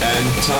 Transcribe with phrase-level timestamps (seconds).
[0.00, 0.54] and Tom.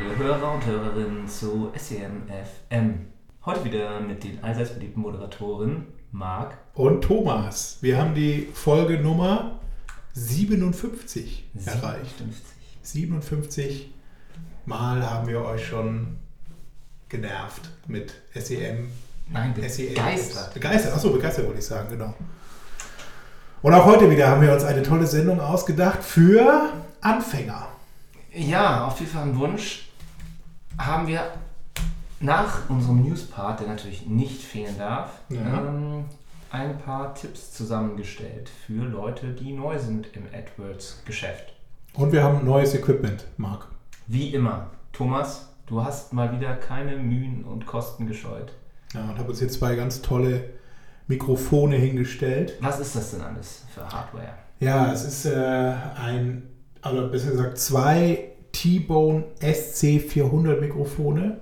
[0.00, 3.06] Liebe Hörer und Hörerinnen zu SEM FM.
[3.44, 7.78] Heute wieder mit den allseits beliebten Moderatoren Marc und Thomas.
[7.80, 9.58] Wir haben die Folge Nummer
[10.12, 12.18] 57 erreicht.
[12.18, 12.44] 57.
[12.82, 13.94] 57
[14.66, 16.18] Mal haben wir euch schon
[17.08, 18.88] genervt mit SEM.
[19.28, 19.94] Nein, SEM.
[19.94, 20.54] begeistert.
[20.54, 22.14] Begeistert, achso, begeistert wollte ich sagen, genau.
[23.62, 27.68] Und auch heute wieder haben wir uns eine tolle Sendung ausgedacht für Anfänger.
[28.32, 29.88] Ja, auf jeden Fall ein Wunsch
[30.78, 31.22] haben wir
[32.20, 35.40] nach unserem News-Part, der natürlich nicht fehlen darf, Ja.
[35.40, 36.04] ähm,
[36.50, 41.52] ein paar Tipps zusammengestellt für Leute, die neu sind im AdWords-Geschäft.
[41.94, 43.66] Und wir haben neues Equipment, Marc.
[44.06, 48.52] Wie immer, Thomas, du hast mal wieder keine Mühen und Kosten gescheut.
[48.92, 50.50] Ja, und habe uns hier zwei ganz tolle
[51.06, 52.54] Mikrofone hingestellt.
[52.60, 54.34] Was ist das denn alles für Hardware?
[54.58, 55.72] Ja, es ist äh,
[56.04, 56.42] ein,
[56.82, 61.40] also besser gesagt, zwei T-Bone SC400 Mikrofone,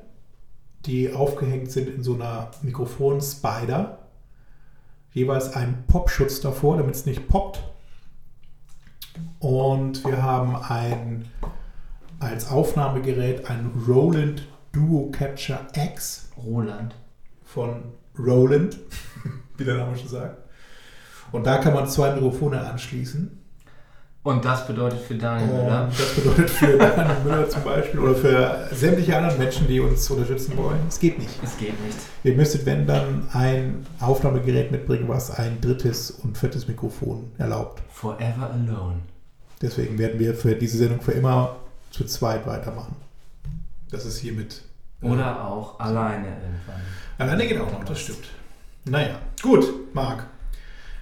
[0.86, 3.98] die aufgehängt sind in so einer Mikrofon-Spider.
[5.12, 7.61] Jeweils ein Popschutz davor, damit es nicht poppt.
[9.41, 11.27] Und wir haben ein,
[12.20, 16.94] als Aufnahmegerät ein Roland Duo Capture X Roland.
[17.44, 17.83] von
[18.19, 18.78] Roland,
[19.56, 20.39] wie der Name schon sagt.
[21.33, 23.38] Und da kann man zwei Mikrofone anschließen.
[24.29, 28.15] Und das bedeutet für Daniel Müller, Und das bedeutet für Daniel Müller zum Beispiel oder
[28.15, 31.31] für sämtliche anderen Menschen, die uns unterstützen wollen, es geht nicht.
[31.43, 31.97] es geht nicht.
[32.25, 37.83] Ihr müsstet, wenn dann, ein Aufnahmegerät mitbringen, was ein drittes und viertes Mikrofon erlaubt.
[37.91, 38.99] Forever alone.
[39.62, 41.56] Deswegen werden wir für diese Sendung für immer
[41.91, 42.97] zu zweit weitermachen.
[43.91, 44.60] Das ist hiermit.
[45.00, 46.83] Oder auch alleine irgendwann.
[47.16, 48.28] Alleine geht auch noch, das stimmt.
[48.84, 50.27] Naja, gut, Marc.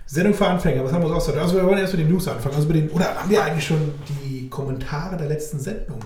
[0.07, 1.43] Sendung für Anfänger, was haben wir uns ausgedacht?
[1.43, 2.55] Also wir wollen erst mit den News anfangen.
[2.55, 5.99] Also mit den, oder haben wir eigentlich schon die Kommentare der letzten Sendung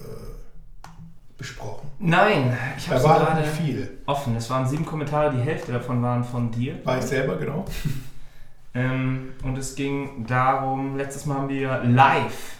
[0.00, 0.88] äh,
[1.38, 1.88] besprochen?
[2.00, 3.98] Nein, ich habe gerade nicht viel.
[4.06, 4.34] offen.
[4.36, 6.78] Es waren sieben Kommentare, die Hälfte davon waren von dir.
[6.84, 7.64] War ich selber, genau.
[8.76, 12.56] Ähm, und es ging darum, letztes Mal haben wir live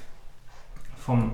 [0.97, 1.33] vom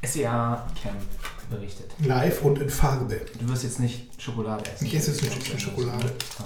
[0.00, 1.02] SEA-Camp
[1.50, 1.90] berichtet.
[1.98, 3.20] Live und in Farbe.
[3.40, 4.86] Du wirst jetzt nicht Schokolade essen.
[4.86, 6.12] Ich esse jetzt nicht viel Schokolade.
[6.38, 6.44] Oh.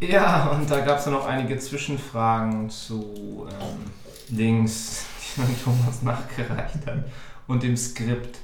[0.00, 5.04] Ja, und da gab es dann noch einige Zwischenfragen zu ähm, Links,
[5.36, 7.04] die man Thomas nachgereicht hat,
[7.46, 8.38] und dem Skript,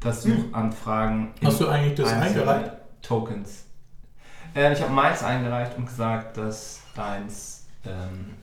[0.00, 2.72] das Suchanfragen in Hast du eigentlich das eingereicht?
[3.02, 3.64] Tokens.
[4.54, 8.34] Äh, ich habe meins eingereicht und gesagt, dass deins ähm,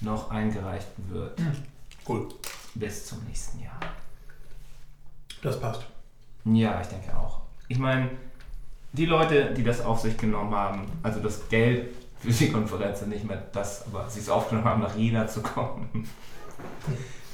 [0.00, 1.40] noch eingereicht wird
[2.06, 2.28] Cool.
[2.74, 3.78] bis zum nächsten Jahr.
[5.42, 5.82] Das passt.
[6.44, 7.40] Ja, ich denke auch.
[7.68, 8.10] Ich meine,
[8.92, 13.24] die Leute, die das auf sich genommen haben, also das Geld für die Konferenz, nicht
[13.24, 16.08] mehr das, aber sie es aufgenommen haben, nach Jena zu kommen,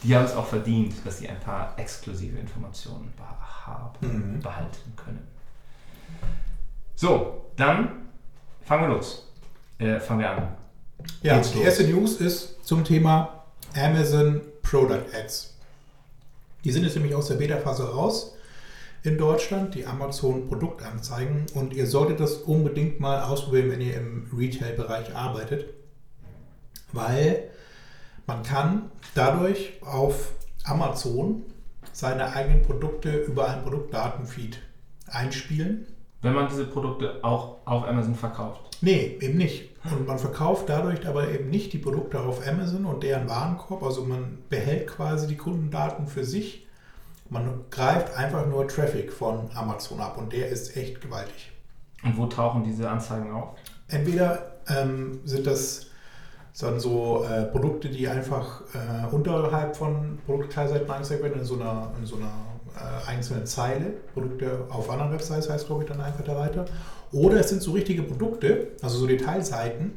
[0.03, 3.13] die haben es auch verdient, dass sie ein paar exklusive Informationen
[3.67, 4.41] haben, Mhm.
[4.41, 5.27] behalten können.
[6.95, 8.09] So, dann
[8.63, 9.31] fangen wir los.
[9.79, 10.49] Äh, fangen wir an.
[11.23, 13.45] Ja, die erste News ist zum Thema
[13.75, 15.55] Amazon Product Ads.
[16.65, 18.35] Die sind jetzt nämlich aus der Beta-Phase raus
[19.03, 21.47] in Deutschland, die Amazon Produktanzeigen.
[21.55, 25.67] Und ihr solltet das unbedingt mal ausprobieren, wenn ihr im Retail-Bereich arbeitet.
[26.93, 27.51] Weil
[28.27, 30.33] man kann dadurch auf
[30.65, 31.43] Amazon
[31.93, 34.61] seine eigenen Produkte über einen Produktdatenfeed
[35.07, 35.87] einspielen
[36.23, 38.77] Wenn man diese Produkte auch auf Amazon verkauft.
[38.81, 39.71] Nee, eben nicht.
[39.85, 43.83] Und man verkauft dadurch aber eben nicht die Produkte auf Amazon und deren Warenkorb.
[43.83, 46.68] Also man behält quasi die Kundendaten für sich.
[47.31, 51.53] Man greift einfach nur Traffic von Amazon ab und der ist echt gewaltig.
[52.03, 53.51] Und wo tauchen diese Anzeigen auf?
[53.89, 55.87] Entweder ähm, sind das
[56.61, 61.93] dann so äh, Produkte, die einfach äh, unterhalb von Produktteilseiten angezeigt werden, in so einer,
[61.99, 62.33] in so einer
[62.77, 63.87] äh, einzelnen Zeile.
[64.13, 66.65] Produkte auf anderen Websites heißt, glaube ich, dann einfach da weiter.
[67.13, 69.93] Oder es sind so richtige Produkte, also so Detailseiten.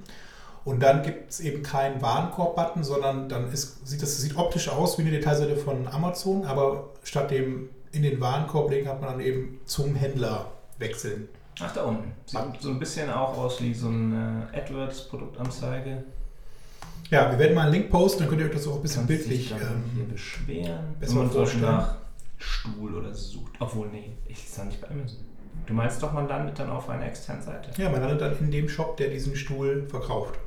[0.64, 4.98] Und dann gibt es eben keinen Warenkorb-Button, sondern dann ist, sieht das sieht optisch aus
[4.98, 9.20] wie eine Detailseite von Amazon, aber statt dem in den Warenkorb legen hat man dann
[9.22, 11.28] eben zum Händler wechseln.
[11.60, 12.14] Ach, da unten.
[12.26, 16.04] Sieht so ein bisschen auch aus wie so eine AdWords-Produktanzeige.
[17.10, 19.08] Ja, wir werden mal einen Link posten, dann könnt ihr euch das auch ein bisschen
[19.08, 19.52] Kannst bildlich.
[19.52, 21.96] Ähm, beschweren, besser wenn man so nach
[22.38, 23.54] Stuhl oder so sucht.
[23.60, 25.20] Obwohl, nee, ich ist da nicht bei Amazon.
[25.66, 27.70] Du meinst doch, man landet dann auf einer externen Seite.
[27.80, 30.40] ja, man landet dann in dem Shop, der diesen Stuhl verkauft.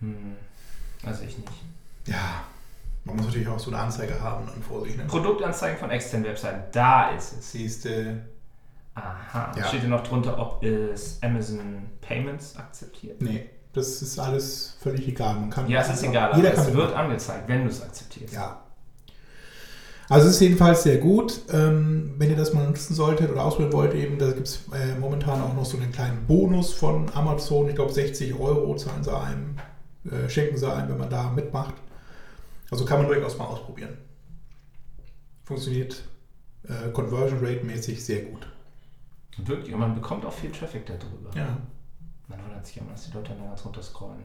[0.00, 0.36] Hm.
[1.04, 1.52] Also ich nicht.
[2.06, 2.44] Ja,
[3.04, 4.96] man muss natürlich auch so eine Anzeige haben und vor sich.
[4.96, 5.04] Ne?
[5.04, 7.52] Produktanzeigen von externen Webseiten, da ist es.
[7.52, 8.22] Siehst du,
[8.94, 9.52] Aha.
[9.56, 9.64] Ja.
[9.66, 13.20] Steht hier noch drunter, ob es Amazon Payments akzeptiert?
[13.20, 13.44] nee,
[13.74, 15.34] das ist alles völlig egal.
[15.34, 17.04] Man kann Ja, es ist egal, aber Jeder kann es wird mitmachen.
[17.06, 18.32] angezeigt, wenn du es akzeptierst.
[18.32, 18.62] Ja.
[20.08, 21.40] Also es ist jedenfalls sehr gut.
[21.52, 24.94] Ähm, wenn ihr das mal nutzen solltet oder ausprobieren wollt, eben, da gibt es äh,
[24.98, 27.68] momentan auch noch so einen kleinen Bonus von Amazon.
[27.68, 29.56] Ich glaube 60 Euro zahlen sie einem,
[30.10, 31.74] äh, schenken sie einem, wenn man da mitmacht.
[32.70, 33.96] Also kann man durchaus mal ausprobieren.
[35.44, 36.02] Funktioniert
[36.64, 38.46] äh, Conversion Rate mäßig sehr gut.
[39.38, 41.30] Wirklich, und man bekommt auch viel Traffic darüber.
[41.36, 41.56] Ja,
[42.28, 44.24] Man wundert sich immer, dass die Leute dann ganz runter scrollen.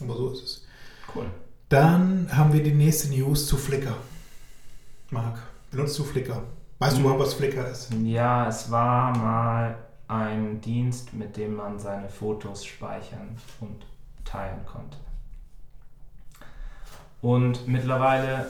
[0.00, 0.66] aber so ist es.
[1.14, 1.26] Cool.
[1.68, 3.96] Dann haben wir die nächste News zu Flickr.
[5.10, 5.38] Marc,
[5.70, 6.42] benutzt du Flickr?
[6.78, 7.04] Weißt du Mhm.
[7.06, 7.92] überhaupt, was Flickr ist?
[8.02, 9.76] Ja, es war mal
[10.08, 13.86] ein Dienst, mit dem man seine Fotos speichern und
[14.32, 14.96] teilen konnte.
[17.20, 18.46] Und mittlerweile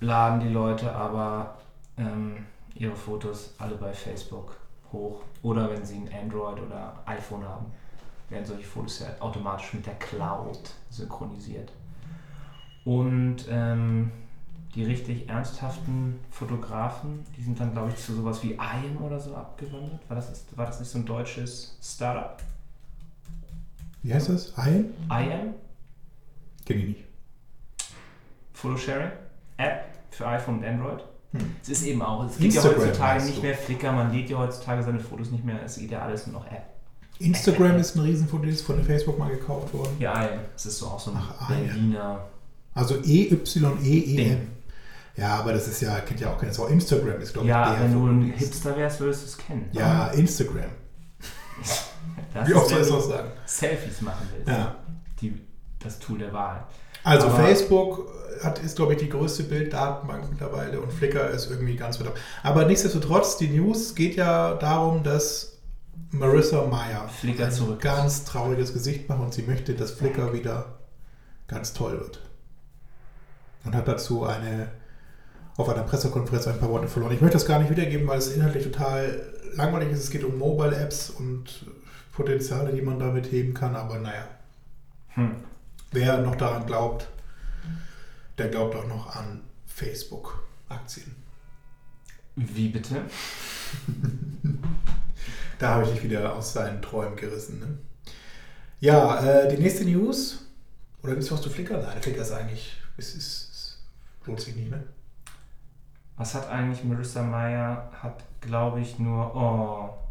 [0.00, 1.58] laden die Leute aber
[1.96, 4.56] ähm, ihre Fotos alle bei Facebook
[4.92, 5.20] hoch.
[5.42, 7.66] Oder wenn sie ein Android oder iPhone haben,
[8.28, 11.70] werden solche Fotos ja automatisch mit der Cloud synchronisiert.
[12.84, 14.10] Und ähm,
[14.74, 19.34] die richtig ernsthaften Fotografen, die sind dann, glaube ich, zu sowas wie IAM oder so
[19.34, 20.00] abgewandert.
[20.08, 22.42] War das, war das nicht so ein deutsches Startup?
[24.02, 24.56] Wie heißt das?
[24.56, 24.86] Ein?
[25.10, 25.54] IAM?
[26.64, 27.04] Kenne ich nicht.
[28.52, 29.10] Photosharing?
[29.56, 31.00] App für iPhone und Android?
[31.32, 31.40] Hm.
[31.62, 34.82] Es ist eben auch, es gibt ja heutzutage nicht mehr Flickr, man lädt ja heutzutage
[34.82, 36.64] seine Fotos nicht mehr, es geht ja alles nur noch App.
[37.18, 39.96] Instagram ist ein Riesenfoto, ist von Facebook mal gekauft worden.
[39.98, 41.48] Ja, IAM, es ist so auch so ein Ach.
[41.48, 42.24] Berliner.
[42.74, 44.48] Also E-Y-E-E-M.
[45.16, 46.52] Ja, aber das ist ja, kennt ja auch keiner.
[46.52, 46.66] Sau.
[46.66, 48.32] Instagram ist, glaube ich, Ja, wenn du ein.
[48.36, 49.68] Hipster wärst, würdest du es kennen.
[49.72, 50.70] Ja, Instagram.
[52.44, 53.28] Wie oft ist, soll ich das sagen?
[53.46, 54.48] Selfies machen willst.
[54.48, 54.74] Ja.
[55.20, 55.40] Die,
[55.78, 56.64] das Tool der Wahl.
[57.04, 58.06] Also Aber- Facebook
[58.42, 62.16] hat, ist, glaube ich, die größte Bilddatenbank mittlerweile und Flickr ist irgendwie ganz weit ab.
[62.42, 65.58] Aber nichtsdestotrotz, die News geht ja darum, dass
[66.10, 70.78] Marissa Meyer Flickr ein zurück ganz trauriges Gesicht macht und sie möchte, dass Flickr wieder
[71.48, 72.20] ganz toll wird.
[73.64, 74.68] Und hat dazu eine
[75.56, 77.12] auf einer Pressekonferenz ein paar Worte verloren.
[77.12, 79.20] Ich möchte das gar nicht wiedergeben, weil es inhaltlich total
[79.54, 80.04] langweilig ist.
[80.04, 81.66] Es geht um Mobile-Apps und
[82.18, 84.28] Potenziale, die man damit heben kann, aber naja.
[85.10, 85.36] Hm.
[85.92, 87.06] Wer noch daran glaubt,
[88.36, 91.14] der glaubt auch noch an Facebook-Aktien.
[92.34, 93.02] Wie bitte?
[95.60, 97.58] Da habe ich dich wieder aus seinen Träumen gerissen.
[97.58, 97.78] Ne?
[98.78, 100.46] Ja, äh, die nächste News.
[101.02, 101.78] Oder willst du was zu Flickr?
[101.78, 102.80] Nein, Flickr ist eigentlich.
[102.96, 103.82] Es, ist, es
[104.24, 104.84] lohnt sich nicht, ne?
[106.16, 107.90] Was hat eigentlich Marissa Meyer?
[108.00, 109.34] Hat, glaube ich, nur.
[109.34, 110.07] Oh.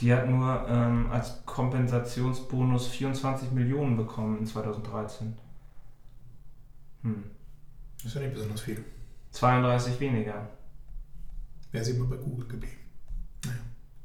[0.00, 5.34] Die hat nur ähm, als Kompensationsbonus 24 Millionen bekommen in 2013.
[7.02, 7.24] Hm.
[7.98, 8.84] Das ist ja nicht besonders viel.
[9.30, 10.48] 32 weniger.
[11.72, 12.76] Wäre sie immer bei Google geblieben.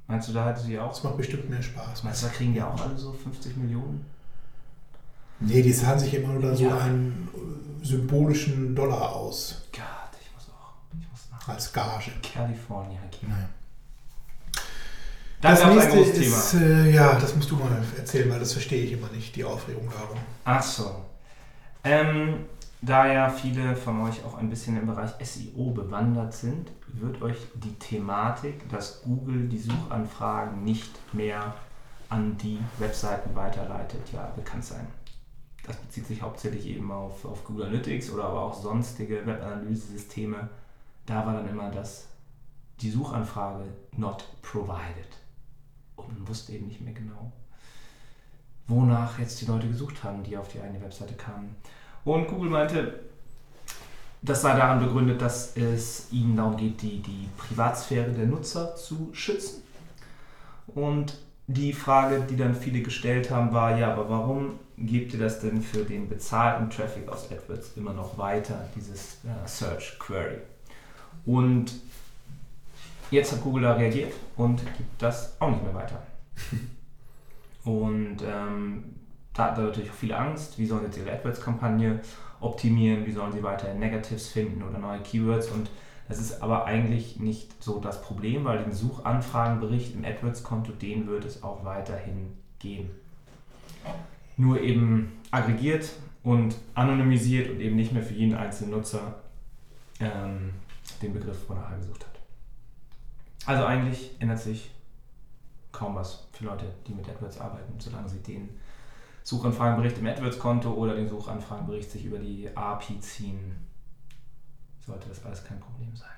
[0.08, 0.90] Meinst du, da hatte sie auch?
[0.90, 2.04] Das macht bestimmt mehr Spaß.
[2.04, 4.04] Meinst du, da kriegen die auch alle so 50 Millionen?
[5.40, 6.78] Nee, die zahlen sich immer nur so Ja.
[6.80, 7.30] einen
[7.82, 9.68] äh, symbolischen Dollar aus.
[9.72, 9.84] Gott,
[10.20, 10.74] ich muss auch.
[11.00, 12.12] Ich muss nach Als Gage.
[12.24, 13.30] California gehen.
[13.30, 13.50] Naja.
[15.42, 16.66] Das, das ist ein nächste großes ist, Thema.
[16.66, 19.90] äh, ja, das musst du mal erzählen, weil das verstehe ich immer nicht, die Aufregung
[19.90, 20.18] darum.
[20.44, 21.06] Ach so.
[21.84, 22.46] Ähm,
[22.82, 27.38] da ja viele von euch auch ein bisschen im Bereich SEO bewandert sind, wird euch
[27.56, 31.54] die Thematik, dass Google die Suchanfragen nicht mehr
[32.10, 34.88] an die Webseiten weiterleitet, ja bekannt sein.
[35.66, 40.50] Das bezieht sich hauptsächlich eben auf, auf Google Analytics oder aber auch sonstige Webanalyse-Systeme.
[41.06, 42.08] Da war dann immer das,
[42.82, 43.66] die Suchanfrage
[43.96, 45.20] not provided.
[46.10, 47.32] Und wusste eben nicht mehr genau,
[48.68, 51.56] wonach jetzt die Leute gesucht haben, die auf die eigene Webseite kamen.
[52.06, 53.00] Und Google meinte,
[54.22, 59.10] das sei daran begründet, dass es ihnen darum geht, die, die Privatsphäre der Nutzer zu
[59.14, 59.64] schützen.
[60.68, 65.40] Und die Frage, die dann viele gestellt haben, war, ja, aber warum gebt ihr das
[65.40, 70.38] denn für den bezahlten Traffic aus AdWords immer noch weiter, dieses äh, Search Query?
[71.26, 71.74] Und
[73.12, 76.02] jetzt hat Google da reagiert und gibt das auch nicht mehr weiter.
[77.66, 78.84] Und ähm,
[79.34, 80.58] da hat er natürlich auch viel Angst.
[80.58, 82.00] Wie sollen jetzt ihre AdWords-Kampagne
[82.40, 83.06] optimieren?
[83.06, 85.50] Wie sollen sie weiterhin Negatives finden oder neue Keywords?
[85.50, 85.70] Und
[86.08, 91.26] das ist aber eigentlich nicht so das Problem, weil den Suchanfragenbericht im AdWords-Konto, den wird
[91.26, 92.90] es auch weiterhin geben.
[94.38, 95.92] nur eben aggregiert
[96.24, 99.16] und anonymisiert und eben nicht mehr für jeden einzelnen Nutzer
[100.00, 100.52] ähm,
[101.02, 102.09] den Begriff, wonach er gesucht hat.
[103.46, 104.72] Also eigentlich ändert sich
[105.72, 108.50] kaum was für Leute, die mit AdWords arbeiten, solange sie den
[109.24, 113.56] Suchanfragenbericht im AdWords-Konto oder den Suchanfragenbericht sich über die API ziehen,
[114.86, 116.10] sollte das alles kein Problem sein.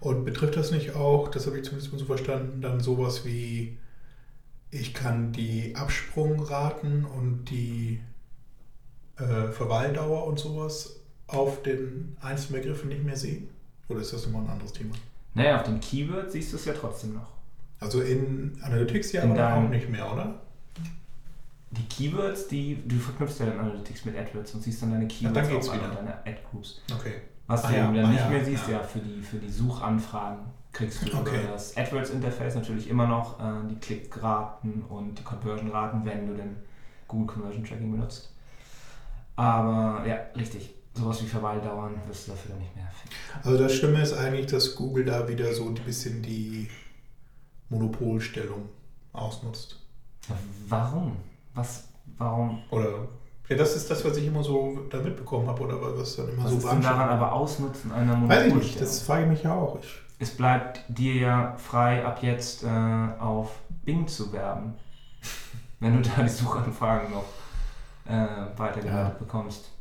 [0.00, 3.78] Und betrifft das nicht auch, das habe ich zumindest mal so verstanden, dann sowas wie,
[4.70, 8.00] ich kann die Absprungraten und die
[9.16, 13.48] äh, Verweildauer und sowas auf den einzelnen Begriffen nicht mehr sehen?
[13.88, 14.94] Oder ist das nochmal ein anderes Thema?
[15.34, 17.28] Naja, auf den Keywords siehst du es ja trotzdem noch.
[17.80, 20.40] Also in Analytics ja In aber auch nicht mehr, oder?
[21.70, 25.34] Die Keywords, die du verknüpfst ja dann Analytics mit AdWords und siehst dann deine Keywords
[25.34, 25.88] dann geht's auf wieder.
[25.88, 26.82] deiner Ad-Groups.
[26.94, 27.14] Okay.
[27.46, 28.74] Was Ah du ja, eben dann ah nicht ja, mehr siehst, ja.
[28.78, 30.40] ja, für, die, für die Suchanfragen
[30.72, 31.42] kriegst du Okay.
[31.42, 36.56] über das AdWords-Interface natürlich immer noch äh, die Klickraten und die Conversion-Raten, wenn du den
[37.08, 38.32] Google Conversion Tracking benutzt.
[39.36, 40.74] Aber ja, richtig.
[40.94, 43.16] Sowas wie Verweildauern wirst du dafür nicht mehr finden.
[43.46, 46.68] Also das Schlimme ist eigentlich, dass Google da wieder so ein bisschen die
[47.70, 48.68] Monopolstellung
[49.12, 49.78] ausnutzt.
[50.68, 51.16] Warum?
[51.54, 51.84] Was,
[52.18, 52.62] warum?
[52.70, 53.08] Oder
[53.48, 56.44] ja, das ist das, was ich immer so da mitbekommen habe, oder was dann immer
[56.44, 58.58] Was so ist denn daran aber Ausnutzen einer Weiß ich Monopolstellung?
[58.58, 59.78] nicht, das frage ich mich ja auch.
[59.82, 62.68] Ich, es bleibt dir ja frei, ab jetzt äh,
[63.18, 63.50] auf
[63.84, 64.74] Bing zu werben.
[65.80, 67.24] Wenn du da die Suchanfragen noch
[68.06, 69.18] äh, weitergeleitet Ja.
[69.18, 69.71] bekommst.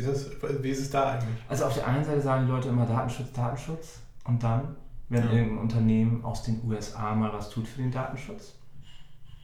[0.00, 1.42] Ist das, wie ist es da eigentlich?
[1.48, 4.76] Also auf der einen Seite sagen die Leute immer Datenschutz, Datenschutz und dann,
[5.08, 5.32] wenn Ja.
[5.32, 8.54] irgendein Unternehmen aus den USA mal was tut für den Datenschutz.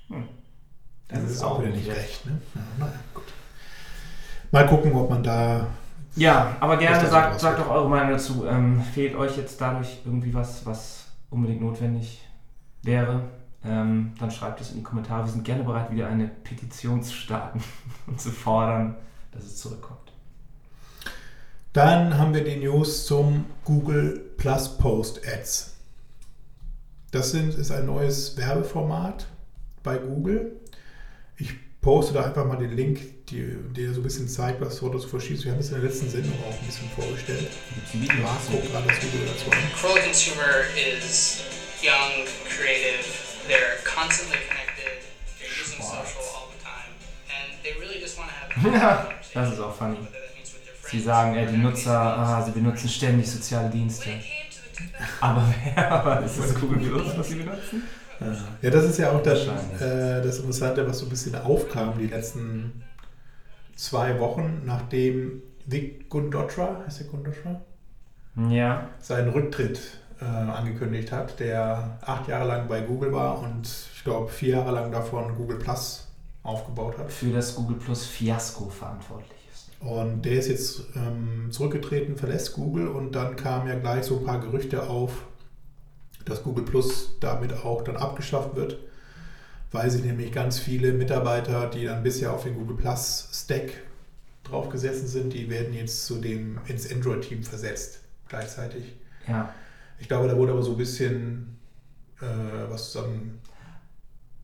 [0.09, 0.25] Hm.
[1.09, 2.27] Das, ist auch wieder nicht recht.
[2.27, 2.41] Ne?
[2.55, 3.25] Ja, naja, gut.
[4.51, 5.67] Mal gucken, ob man da.
[6.17, 8.47] Ja, aber gerne das sagt, sagt doch eure Meinung dazu.
[8.47, 12.27] Ähm, fehlt euch jetzt dadurch irgendwie was, was unbedingt notwendig
[12.83, 13.23] wäre?
[13.65, 15.25] Ähm, dann schreibt es in die Kommentare.
[15.25, 17.63] Wir sind gerne bereit, wieder eine Petition zu starten
[18.07, 18.97] und zu fordern,
[19.33, 20.13] dass es zurückkommt.
[21.77, 25.75] Dann haben wir die News zum Google Plus Post Ads.
[27.11, 29.27] Das sind, ist ein neues Werbeformat
[29.83, 30.59] bei Google.
[31.37, 31.51] Ich
[31.83, 35.07] poste da einfach mal den Link, die, der so ein bisschen zeigt, was dort so
[35.07, 35.45] verschießt.
[35.45, 37.51] Wir haben es in der letzten Sendung auch ein bisschen vorgestellt.
[38.23, 39.59] Marc guckt gerade das Video dazu an.
[39.79, 41.45] Cruel Consumer is
[41.83, 43.05] young, creative,
[43.49, 45.05] they're constantly connected,
[45.39, 46.97] they're using social all the time,
[47.29, 49.99] and they really just want to have Ja, das ist auch funny.
[50.91, 54.07] Sie sagen, äh, die Nutzer, ah, sie benutzen ständig soziale Dienste.
[54.07, 57.35] When it came to the 2000 Aber wer aber ist das Google Plus, was sie
[57.37, 57.83] benutzen?
[58.63, 62.07] Ja, das ist ja auch das, äh, das Interessante, was so ein bisschen aufkam die
[62.07, 62.83] letzten
[63.75, 67.61] zwei Wochen, nachdem Vic Gundotra, heißt der Gundotra?
[68.49, 69.81] Ja, seinen Rücktritt
[70.21, 74.73] äh, angekündigt hat, der acht Jahre lang bei Google war und ich glaube vier Jahre
[74.73, 76.07] lang davon Google Plus
[76.43, 77.13] aufgebaut hat.
[77.13, 79.36] für das Google Plus Fiasko verantwortlich.
[79.81, 84.25] Und der ist jetzt ähm, zurückgetreten, verlässt Google und dann kamen ja gleich so ein
[84.25, 85.25] paar Gerüchte auf,
[86.25, 88.79] dass Google Plus damit auch dann abgeschafft wird,
[89.71, 93.71] weil sich nämlich ganz viele Mitarbeiter, die dann bisher auf den Google Plus Stack
[94.45, 98.95] draufgesessen sind, die werden jetzt zu dem ins Android-Team versetzt gleichzeitig.
[99.29, 99.55] Ja,
[99.99, 101.59] Ich glaube, da wurde aber so ein bisschen
[102.21, 102.25] äh,
[102.71, 103.31] was zusammengewürfelt,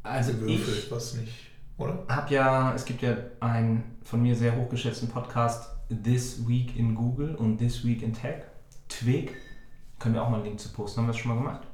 [0.04, 1.32] also was nicht,
[1.78, 2.04] oder?
[2.08, 7.34] hab ja, es gibt ja einen von mir sehr hochgeschätzten Podcast, This Week in Google
[7.34, 8.42] und This Week in Tech,
[8.88, 9.34] Twig.
[9.98, 11.66] Können wir auch mal einen Link zu posten, haben wir das schon mal gemacht?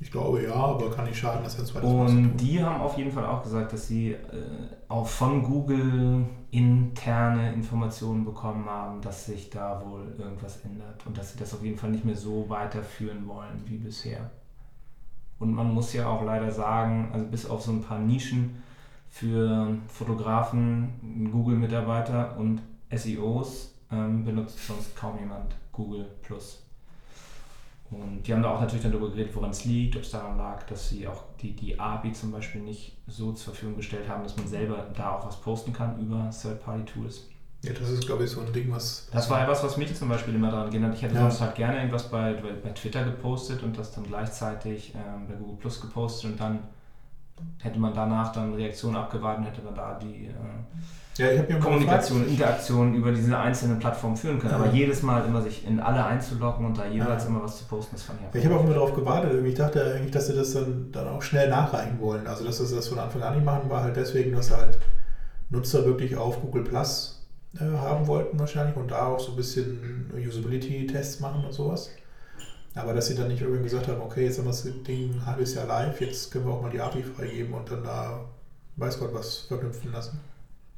[0.00, 2.80] Ich glaube ja, aber kann nicht schaden, das jetzt zweites Mal zu Und die haben
[2.80, 4.18] auf jeden Fall auch gesagt, dass sie äh,
[4.88, 11.32] auch von Google interne Informationen bekommen haben, dass sich da wohl irgendwas ändert und dass
[11.32, 14.30] sie das auf jeden Fall nicht mehr so weiterführen wollen wie bisher.
[15.40, 18.62] Und man muss ja auch leider sagen, also bis auf so ein paar Nischen
[19.10, 22.60] für Fotografen, Google-Mitarbeiter und
[22.94, 26.62] SEOs ähm, benutzt sonst kaum jemand Google Plus.
[27.90, 30.36] Und die haben da auch natürlich dann darüber geredet, woran es liegt, ob es daran
[30.36, 34.22] lag, dass sie auch die, die API zum Beispiel nicht so zur Verfügung gestellt haben,
[34.22, 37.28] dass man selber da auch was posten kann über Third-Party-Tools.
[37.64, 39.08] Ja, das ist, glaube ich, so ein Ding, was.
[39.10, 40.94] Das war ja was, was mich zum Beispiel immer daran gehindert.
[40.94, 41.22] Ich hätte Ja.
[41.22, 45.34] sonst halt gerne irgendwas bei, bei, bei Twitter gepostet und das dann gleichzeitig ähm, bei
[45.34, 46.58] Google Plus gepostet und dann
[47.58, 52.38] hätte man danach dann Reaktionen abgewartet und hätte man da die äh, Ja, Kommunikation, gefragt,
[52.38, 54.52] Interaktion über diese einzelnen Plattformen führen können.
[54.52, 54.58] Ja.
[54.58, 57.30] Aber jedes Mal immer sich in alle einzuloggen und da jeweils Ja.
[57.30, 59.44] immer was zu posten, das fand ich einfach Ich habe auch immer darauf gewartet.
[59.44, 62.26] Ich dachte eigentlich, dass sie das dann, dann auch schnell nachreichen wollen.
[62.26, 64.78] Also, dass sie das von Anfang an nicht machen, war halt deswegen, dass halt
[65.50, 67.26] Nutzer wirklich auf Google Plus
[67.56, 71.90] äh, haben wollten, wahrscheinlich, und da auch so ein bisschen Usability-Tests machen und sowas.
[72.74, 75.26] Aber dass sie dann nicht irgendwie gesagt haben, okay, jetzt haben wir das Ding ein
[75.26, 78.20] halbes Jahr live, jetzt können wir auch mal die API freigeben und dann da
[78.76, 80.20] weiß Gott was verknüpfen lassen.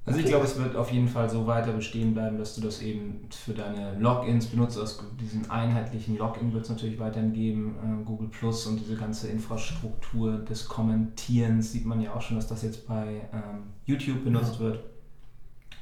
[0.06, 2.80] Also ich glaube, es wird auf jeden Fall so weiter bestehen bleiben, dass du das
[2.80, 4.78] eben für deine Logins benutzt.
[4.78, 7.76] Also diesen einheitlichen Login wird es natürlich weiterhin geben.
[8.00, 12.46] Äh, Google Plus und diese ganze Infrastruktur des Kommentierens sieht man ja auch schon, dass
[12.46, 14.60] das jetzt bei ähm, YouTube benutzt Ja.
[14.60, 14.80] wird.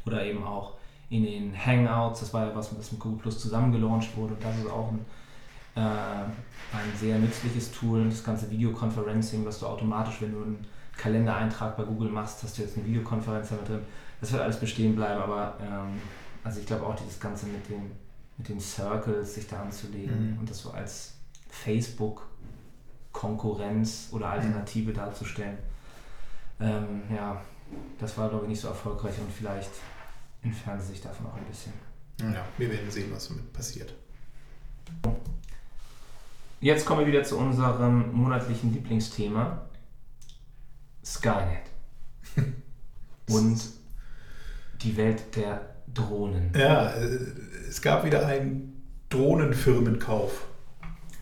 [0.05, 0.75] Oder eben auch
[1.11, 2.21] in den Hangouts.
[2.21, 4.35] Das war ja was, das mit Google Plus zusammen gelauncht wurde.
[4.35, 5.05] Und das ist auch ein,
[5.79, 6.25] äh,
[6.77, 8.09] ein sehr nützliches Tool.
[8.09, 10.67] Das ganze Videoconferencing, was du automatisch, wenn du einen
[10.97, 13.81] Kalendereintrag bei Google machst, hast du jetzt eine Videokonferenz damit drin.
[14.21, 16.01] Das wird alles bestehen bleiben, aber ähm,
[16.43, 17.93] also ich glaube auch dieses Ganze mit den,
[18.37, 20.39] mit den Circles, sich da anzulegen Mhm.
[20.41, 21.15] und das so als
[21.51, 25.57] Facebook-Konkurrenz oder Alternative darzustellen.
[26.61, 27.41] Ähm, ja,
[27.99, 29.71] das war glaube ich nicht so erfolgreich und vielleicht
[30.43, 31.73] entfernen sie sich davon auch ein bisschen.
[32.21, 33.95] Ja, wir werden sehen, was damit passiert.
[36.61, 39.63] Jetzt kommen wir wieder zu unserem monatlichen Lieblingsthema.
[41.05, 41.63] Skynet.
[43.31, 43.61] Und
[44.83, 46.53] die Welt der Drohnen.
[46.57, 47.19] Ja, äh,
[47.69, 50.47] es gab wieder einen Drohnenfirmenkauf.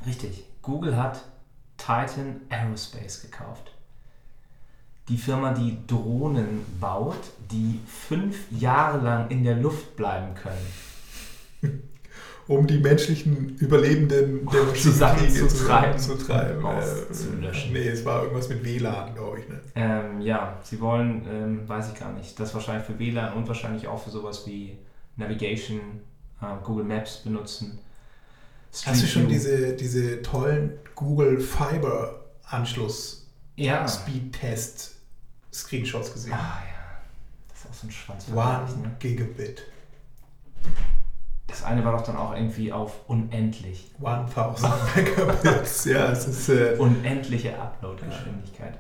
[0.07, 0.45] Richtig.
[0.62, 1.23] Google hat
[1.76, 3.73] Titan Aerospace gekauft.
[5.09, 7.21] Die Firma, die Drohnen baut,
[7.52, 10.66] die fünf Jahre lang in der Luft bleiben können.
[12.49, 15.99] Um die menschlichen Überlebenden der Zusammenzutreiben.
[15.99, 16.65] zusammenzutreiben.
[16.65, 17.73] Äh, Auszulöschen.
[17.73, 19.49] nee, es war irgendwas mit WLAN, glaube ich.
[19.49, 19.61] Ne?
[19.75, 23.88] Ähm, ja, sie wollen, ähm, weiß ich gar nicht, das wahrscheinlich für WLAN und wahrscheinlich
[23.88, 24.79] auch für sowas wie
[25.17, 25.81] Navigation,
[26.41, 27.79] äh, Google Maps benutzen.
[28.73, 29.29] Hast du Street schon View.
[29.31, 33.26] diese, diese tollen Google Fiber Anschluss
[33.57, 33.88] Ja.
[33.88, 34.97] Speedtest
[35.53, 36.33] Screenshots gesehen?
[36.35, 37.00] Ah ja,
[37.49, 38.26] das ist auch so ein Schwanz.
[38.33, 38.95] One Ne?
[38.99, 39.62] Gigabit.
[41.57, 43.91] Das eine war doch dann auch irgendwie auf unendlich.
[44.05, 45.87] 1000 Megabits.
[45.87, 46.51] ja, es ist.
[46.51, 48.79] Äh, Unendliche Upload-Geschwindigkeit.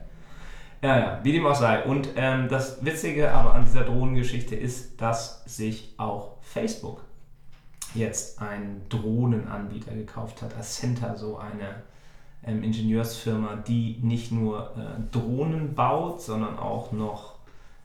[0.82, 1.82] Ja, ja, wie dem auch sei.
[1.84, 7.00] Und ähm, das Witzige aber an dieser Drohnengeschichte ist, dass sich auch Facebook
[7.94, 11.82] jetzt einen Drohnenanbieter gekauft hat, Ascenta, so eine
[12.44, 17.35] ähm, Ingenieursfirma, die nicht nur äh, Drohnen baut, sondern auch noch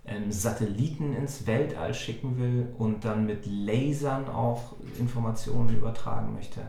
[0.05, 6.61] ähm, Satelliten ins Weltall schicken will und dann mit Lasern auch Informationen übertragen möchte.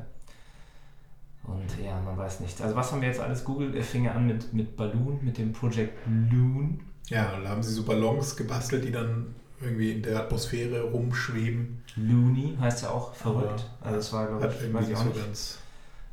[1.44, 2.60] Und ja, man weiß nicht.
[2.62, 3.44] Also was haben wir jetzt alles?
[3.44, 6.80] Google äh, fing ja an mit, mit Balloon, mit dem Project Loon.
[7.08, 11.82] ja, da haben sie so Ballons gebastelt, die dann irgendwie in der Atmosphäre rumschweben.
[11.96, 13.64] Looney heißt ja auch verrückt.
[13.80, 15.24] Aber Also das war, glaube Hat ich, weiß ich auch so nicht.
[15.24, 15.58] ganz.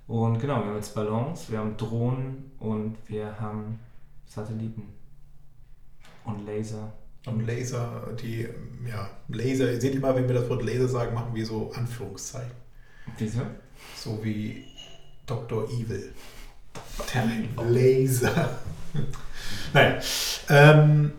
[0.08, 3.79] Und genau, wir haben jetzt Ballons, wir haben Drohnen und wir haben
[4.25, 4.84] Satelliten.
[6.25, 6.91] Und Laser.
[7.29, 8.47] Und Laser, die,
[8.87, 12.51] ja, Laser, ihr seht immer, wenn wir das Wort Laser sagen, machen wir so Anführungszeichen.
[13.17, 13.41] Wieso?
[13.95, 14.65] So wie
[15.25, 15.65] Dr.
[15.69, 16.11] Evil.
[17.13, 18.59] Der Laser.
[19.73, 19.95] Nein.
[20.49, 21.11] Ähm,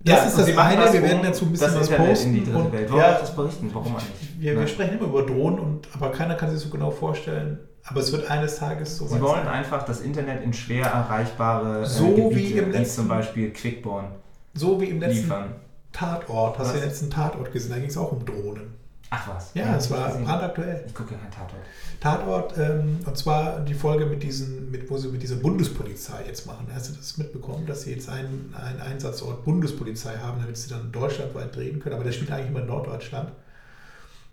[0.00, 2.28] das Ja, ist das eine, wir werden dazu ein bisschen das was Internet posten.
[2.28, 2.88] in die dritte Welt.
[2.90, 3.70] Warum ja, das berichten?
[3.72, 4.30] Warum eigentlich?
[4.38, 7.58] wir, wir sprechen immer über Drohnen, und, aber keiner kann sich so genau vorstellen.
[7.86, 9.48] Aber es wird eines Tages so Sie wollen sein.
[9.48, 14.06] einfach das Internet in schwer erreichbare äh, So Gebiete, wie im letzten- zum Beispiel Quickborn,
[14.54, 15.54] So wie im letzten liefern.
[15.92, 16.58] Tatort.
[16.58, 16.80] Hast du Was?
[16.80, 17.70] den letzten Tatort gesehen?
[17.70, 18.74] Da ging es auch um Drohnen.
[19.10, 19.52] Ach was?
[19.54, 20.24] Ja, es hab ich war gesehen.
[20.24, 20.84] brandaktuell.
[20.86, 21.62] Ich gucke ja kein Tatort.
[22.00, 26.46] Tatort, ähm, und zwar die Folge mit diesen, mit, wo sie mit dieser Bundespolizei jetzt
[26.46, 26.66] machen.
[26.74, 30.90] Hast du das mitbekommen, dass sie jetzt einen, einen Einsatzort Bundespolizei haben, damit sie dann
[30.90, 31.94] deutschlandweit drehen können?
[31.94, 33.30] Aber der spielt eigentlich immer in Norddeutschland.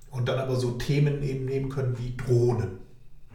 [0.09, 2.79] Und dann aber so Themen eben nehmen können wie Drohnen.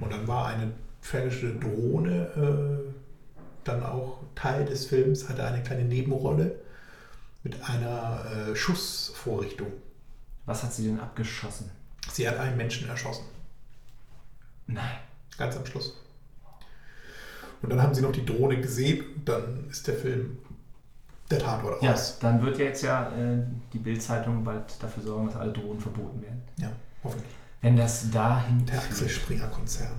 [0.01, 2.93] Und dann war eine fränkische Drohne äh,
[3.65, 6.57] dann auch Teil des Films, hatte eine kleine Nebenrolle
[7.47, 9.69] mit einer äh, Schussvorrichtung.
[10.47, 11.71] Was hat sie denn abgeschossen?
[12.11, 13.25] Sie hat einen Menschen erschossen.
[14.67, 14.99] Nein.
[15.39, 15.95] Ganz am Schluss.
[17.63, 20.39] Und dann haben sie noch die Drohne gesehen und dann ist der Film
[21.31, 22.19] der Tatort Ja, aus.
[22.19, 23.39] dann wird jetzt ja äh,
[23.73, 26.43] die Bild-Zeitung bald dafür sorgen, dass alle Drohnen verboten werden.
[26.59, 26.73] Ja,
[27.05, 27.31] hoffentlich.
[27.63, 29.09] Wenn das dahin Der Axel.
[29.09, 29.93] Springer Konzern.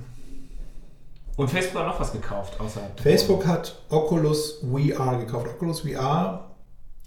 [1.38, 5.48] Und Facebook hat noch was gekauft, außer Facebook hat Oculus VR gekauft.
[5.48, 6.47] Oculus VR,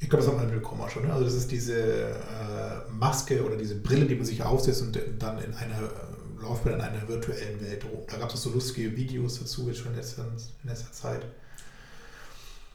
[0.01, 1.07] ich glaube, das haben alle mitbekommen auch schon.
[1.07, 1.13] Ne?
[1.13, 1.75] Also das ist diese
[2.11, 6.65] äh, Maske oder diese Brille, die man sich aufsetzt und dann in einer äh, läuft
[6.65, 8.01] man in einer virtuellen Welt rum.
[8.09, 10.25] Da gab es so lustige Videos dazu jetzt schon in letzter,
[10.63, 11.27] in letzter Zeit.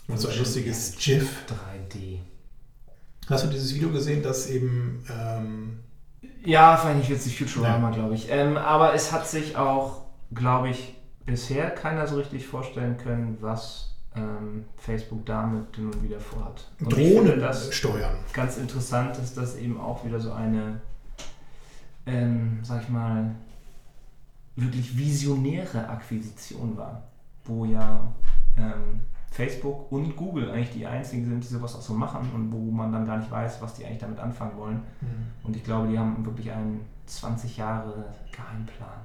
[0.08, 1.28] Und so ein lustiges GIF.
[1.50, 2.20] 3D.
[3.28, 5.80] Hast du dieses Video gesehen, dass eben ähm,
[6.44, 7.96] Ja, fand ich witzig, Futurama, Ja.
[7.96, 8.28] glaube ich.
[8.30, 10.94] Ähm, aber es hat sich auch, glaube ich,
[11.26, 16.70] bisher keiner so richtig vorstellen können, was ähm, Facebook damit nun wieder vorhat.
[16.80, 18.18] Und Drohnen das steuern?
[18.34, 20.82] ganz interessant, dass das eben auch wieder so eine,
[22.06, 23.32] ähm, sag ich mal,
[24.56, 27.04] wirklich visionäre Akquisition war,
[27.44, 28.02] wo ja
[28.58, 29.02] ähm,
[29.32, 32.94] Facebook und Google eigentlich die einzigen sind, die sowas auch so machen und wo man
[32.94, 34.76] dann gar nicht weiß, was die eigentlich damit anfangen wollen.
[35.02, 35.28] Mhm.
[35.44, 39.02] Und ich glaube, die haben wirklich einen 20 Jahre Geheimplan.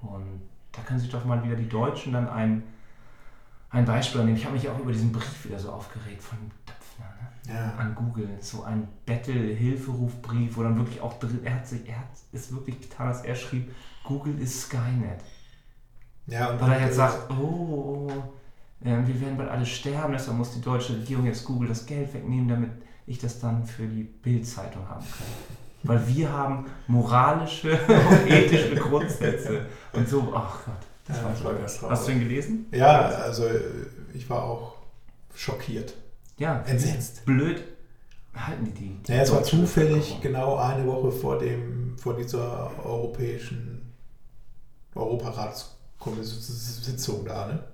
[0.00, 0.40] Und
[0.72, 2.62] da können sich doch mal wieder die Deutschen dann ein,
[3.72, 4.36] ein Beispiel nehmen.
[4.36, 7.06] Ich habe mich auch über diesen Brief wieder so aufgeregt von Döpfner
[7.48, 7.54] ne?
[7.54, 7.74] Ja.
[7.78, 8.28] an Google.
[8.40, 12.80] So ein Battle-Hilferufbrief, wo dann wirklich auch drin, er hat, sich, er hat es wirklich
[12.80, 15.20] getan, dass er schrieb, Google ist Skynet.
[16.26, 18.08] Ja, und Weil er jetzt sagt, oh,
[18.80, 22.12] äh, wir werden bald alle sterben, deshalb muss die deutsche Regierung jetzt Google das Geld
[22.14, 22.70] wegnehmen, damit
[23.06, 25.26] ich das dann für die Bild-Zeitung haben kann.
[25.84, 29.66] Weil wir haben moralische und ethische Grundsätze.
[29.92, 31.60] Und so, ach Gott, Ja, war das war toll.
[31.60, 31.98] ganz traurig.
[31.98, 32.66] Hast du ihn gelesen?
[32.72, 33.44] Ja, also
[34.14, 34.74] ich war auch
[35.34, 35.94] schockiert.
[36.38, 36.62] Ja.
[36.66, 37.24] Entsetzt.
[37.24, 37.62] Blöd
[38.34, 39.02] halten die die.
[39.06, 43.92] die Ja, es war zufällig genau eine Woche vor dem, vor dieser europäischen
[44.94, 47.64] Europaratssitzung da, ne?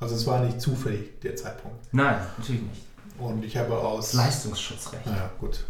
[0.00, 1.76] Also es war nicht zufällig der Zeitpunkt.
[1.92, 2.82] Nein, natürlich nicht.
[3.18, 4.12] Und ich habe aus.
[4.12, 5.06] Leistungsschutzrecht.
[5.06, 5.64] Naja, gut.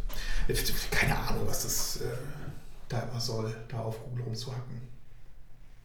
[0.90, 2.04] Keine Ahnung, was das äh,
[2.88, 4.80] da immer soll, da auf Google rumzuhacken.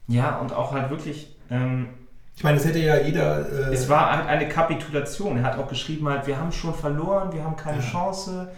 [0.10, 1.36] Ja, und auch halt wirklich.
[1.50, 1.88] Ähm,
[2.36, 3.48] Ich meine, es hätte ja jeder.
[3.70, 5.38] Äh, Es war halt eine Kapitulation.
[5.38, 7.84] Er hat auch geschrieben, halt, wir haben schon verloren, wir haben keine Ja.
[7.92, 8.52] Chance.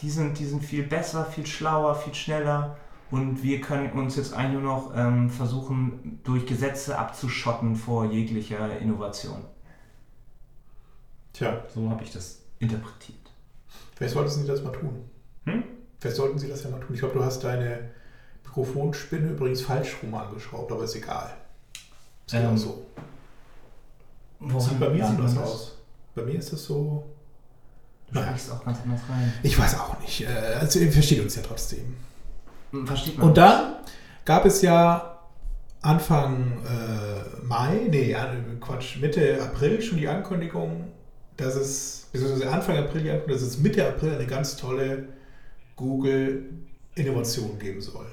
[0.00, 2.76] Die sind, die sind viel besser, viel schlauer, viel schneller.
[3.10, 8.78] Und wir können uns jetzt eigentlich nur noch ähm, versuchen, durch Gesetze abzuschotten vor jeglicher
[8.78, 9.44] Innovation.
[11.32, 13.18] Tja, So habe ich das interpretiert.
[13.96, 15.04] vielleicht sollten Sie das mal tun.
[15.44, 15.64] Hm?
[15.98, 16.94] Vielleicht sollten Sie das ja mal tun.
[16.94, 17.90] Ich glaube, du hast deine
[18.56, 21.32] Mikrofonspinne übrigens falsch rum angeschraubt, aber ist egal.
[22.26, 22.86] Ist genau Ähm, so.
[24.40, 25.42] Woran Sieht bei mir anders das?
[25.42, 25.76] aus.
[26.14, 27.04] Bei mir ist das so.
[28.12, 29.32] Du sprichst auch ganz anders rein.
[29.42, 30.22] Ich weiß auch nicht.
[30.22, 30.26] Äh,
[30.60, 31.96] Also, ihr versteht uns ja trotzdem.
[32.84, 33.28] Versteht man.
[33.28, 33.76] Und dann
[34.26, 35.18] gab es ja
[35.80, 38.14] Anfang äh, Mai, nee,
[38.60, 40.92] Quatsch, Mitte April schon die Ankündigung,
[41.38, 45.08] dass es, beziehungsweise Anfang April die Ankündigung, dass es Mitte April eine ganz tolle
[45.76, 48.06] Google-Innovation geben soll.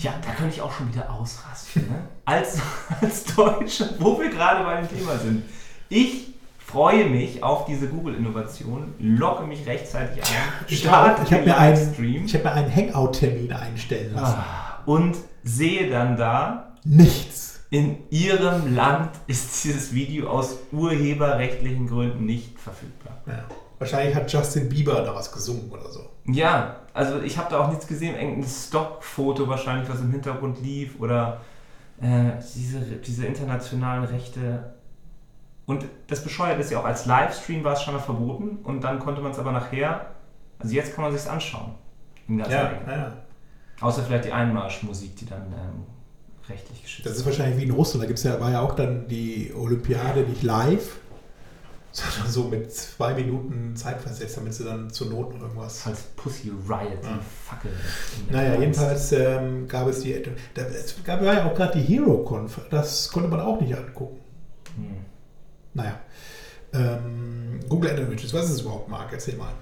[0.00, 1.82] Ja, da könnte ich auch schon wieder ausrasten.
[1.88, 1.98] Ne?
[2.24, 2.58] Als,
[3.00, 5.42] als Deutscher, wo wir gerade bei dem Thema sind.
[5.88, 10.28] Ich freue mich auf diese Google-Innovation, locke mich rechtzeitig ein,
[10.68, 14.34] Ich, starte ich habe den mir, einen- Livestream ich hab mir einen Hangout-Termin einstellen lassen.
[14.38, 17.60] ah, und sehe dann da, Nichts.
[17.70, 23.18] in Ihrem Land ist dieses Video aus urheberrechtlichen Gründen nicht verfügbar.
[23.26, 23.44] Ja.
[23.78, 26.00] Wahrscheinlich hat Justin Bieber da was gesungen oder so.
[26.26, 30.98] Ja, also ich habe da auch nichts gesehen, irgendein Stockfoto wahrscheinlich, was im Hintergrund lief
[30.98, 31.42] oder
[32.00, 34.72] äh, diese, diese internationalen Rechte.
[35.66, 38.98] Und das Bescheuerte ist ja auch, als Livestream war es schon mal verboten und dann
[38.98, 40.06] konnte man es aber nachher,
[40.58, 41.74] also jetzt kann man sich anschauen.
[42.28, 43.12] Ja, ja.
[43.80, 45.84] Außer vielleicht die Einmarschmusik, die dann ähm,
[46.48, 48.04] rechtlich geschützt Das ist wahrscheinlich wie in Russland.
[48.04, 50.96] Da gibt's ja, war ja auch dann die Olympiade nicht live,
[52.12, 55.86] sondern so mit zwei Minuten Zeit versetzt, damit sie dann zur Not noch irgendwas.
[55.86, 57.18] als Pussy Riot, Ja.
[57.46, 57.70] Fackel.
[58.30, 60.22] Naja, jedenfalls ähm, gab es die.
[60.54, 62.60] Da, es gab ja auch gerade die HeroConf.
[62.70, 64.20] Das konnte man auch nicht angucken.
[64.76, 64.96] Hm.
[65.72, 65.98] Naja.
[66.74, 69.12] Ähm, Google Analytics, was ist es überhaupt, Marc?
[69.12, 69.52] Erzähl mal.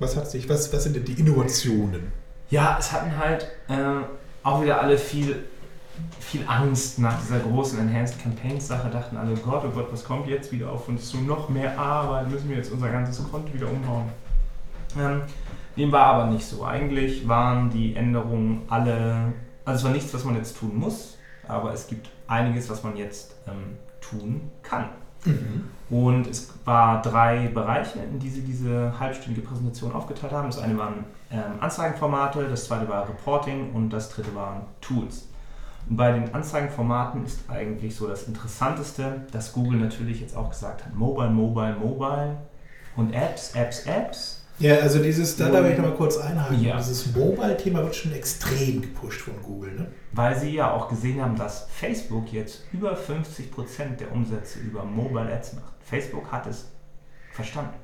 [0.00, 2.12] Was hat sich, was, was sind denn die Innovationen?
[2.50, 4.02] Ja, es hatten halt äh,
[4.42, 5.44] auch wieder alle viel,
[6.20, 10.26] viel Angst nach dieser großen Enhanced Campaigns Sache, dachten alle, Gott, oh Gott, was kommt
[10.26, 11.18] jetzt wieder auf uns zu?
[11.18, 14.08] Noch mehr Arbeit, müssen wir jetzt unser ganzes Konto wieder umbauen.
[14.98, 15.22] Ähm,
[15.76, 16.64] dem war aber nicht so.
[16.64, 19.32] Eigentlich waren die Änderungen alle,
[19.64, 22.96] also es war nichts, was man jetzt tun muss, aber es gibt einiges, was man
[22.96, 24.86] jetzt ähm, tun kann.
[25.90, 30.48] Und es war drei Bereiche, in die sie diese halbstündige Präsentation aufgeteilt haben.
[30.48, 35.27] Das eine waren ähm, Anzeigenformate, das zweite war Reporting und das dritte waren Tools.
[35.88, 40.84] Und bei den Anzeigenformaten ist eigentlich so das Interessanteste, dass Google natürlich jetzt auch gesagt
[40.84, 42.36] hat, Mobile, Mobile, Mobile
[42.96, 44.44] und Apps, Apps, Apps.
[44.58, 46.60] Ja, also dieses, da darf ich noch mal kurz einhaken.
[46.60, 46.76] Ja.
[46.76, 49.86] Dieses Mobile-Thema wird schon extrem gepusht von Google, ne?
[50.12, 55.32] Weil sie ja auch gesehen haben, dass Facebook jetzt über 50% der Umsätze über Mobile
[55.32, 55.72] Ads macht.
[55.80, 56.72] Facebook hat es
[57.32, 57.74] verstanden.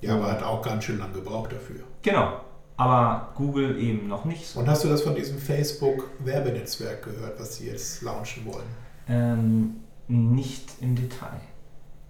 [0.00, 1.84] Ja, aber hat auch ganz schön lange gebraucht dafür.
[2.02, 2.40] Genau.
[2.82, 4.58] Aber Google eben noch nicht so.
[4.58, 8.66] Und hast du das von diesem Facebook-Werbenetzwerk gehört, was sie jetzt launchen wollen?
[9.08, 9.76] Ähm,
[10.08, 11.40] nicht im Detail.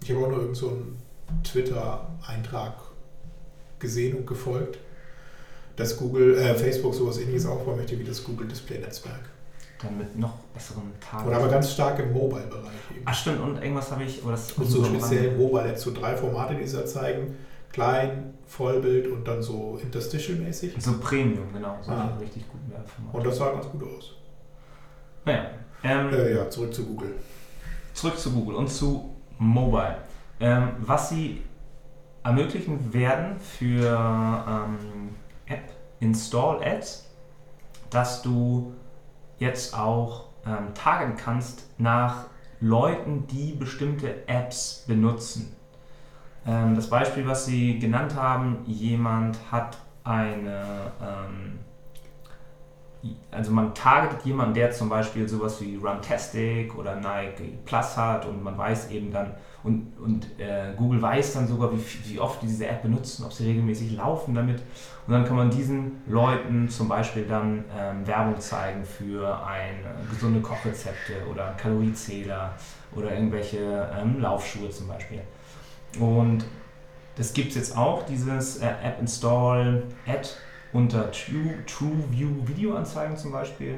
[0.02, 0.98] Ich habe auch nur irgend so einen
[1.44, 2.72] Twitter-Eintrag
[3.78, 4.78] gesehen und gefolgt,
[5.76, 9.28] dass Google, äh, Facebook sowas ähnliches aufbauen möchte wie das Google Display-Netzwerk.
[9.82, 11.28] Dann mit noch besseren Tagen.
[11.28, 13.02] Oder aber ganz stark im Mobile-Bereich eben.
[13.04, 15.36] Ach stimmt, und irgendwas habe ich, aber das Und so speziell.
[15.36, 17.36] Mobile jetzt so drei Formate, die sie da zeigen.
[17.72, 20.74] Klein, Vollbild und dann so Interstitial-mäßig.
[20.78, 21.78] So Premium, genau.
[21.80, 22.16] So Ah.
[22.20, 23.14] richtig guten Werbeformat.
[23.14, 24.12] Und das sah ganz gut aus.
[25.24, 25.46] Naja,
[25.82, 27.14] ähm, Äh, ja, zurück zu Google.
[27.94, 29.96] zurück zu Google und zu Mobile.
[30.40, 31.42] Ähm, was sie
[32.24, 33.86] ermöglichen werden für
[34.48, 35.10] ähm,
[35.46, 37.08] App Install Ads,
[37.90, 38.72] dass du
[39.38, 42.26] jetzt auch ähm, targeten kannst nach
[42.60, 45.54] Leuten, die bestimmte Apps benutzen.
[46.46, 51.58] Ähm, das Beispiel, was Sie genannt haben, jemand hat eine, ähm,
[53.30, 58.42] also man targetet jemanden, der zum Beispiel sowas wie Runtastic oder Nike Plus hat und
[58.42, 62.46] man weiß eben dann, und, und äh, Google weiß dann sogar, wie, wie oft die
[62.46, 64.60] diese App benutzen, ob sie regelmäßig laufen damit.
[65.06, 70.40] Und dann kann man diesen Leuten zum Beispiel dann ähm, Werbung zeigen für eine gesunde
[70.40, 72.54] Kochrezepte oder Kaloriezähler
[72.96, 75.22] oder irgendwelche ähm, Laufschuhe zum Beispiel.
[76.00, 76.44] Und
[77.16, 80.28] das gibt es jetzt auch, dieses äh, App Install Ad
[80.72, 83.76] unter True, True View Videoanzeigen zum Beispiel.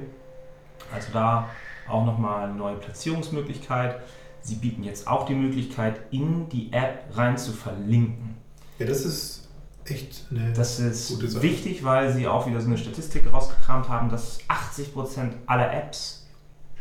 [0.92, 1.48] Also da
[1.88, 4.00] auch nochmal eine neue Platzierungsmöglichkeit.
[4.40, 8.36] Sie bieten jetzt auch die Möglichkeit, in die App rein zu verlinken.
[8.78, 9.48] Ja, das ist
[9.84, 14.40] echt eine Das ist wichtig, weil sie auch wieder so eine Statistik rausgekramt haben, dass
[14.48, 16.26] 80% aller Apps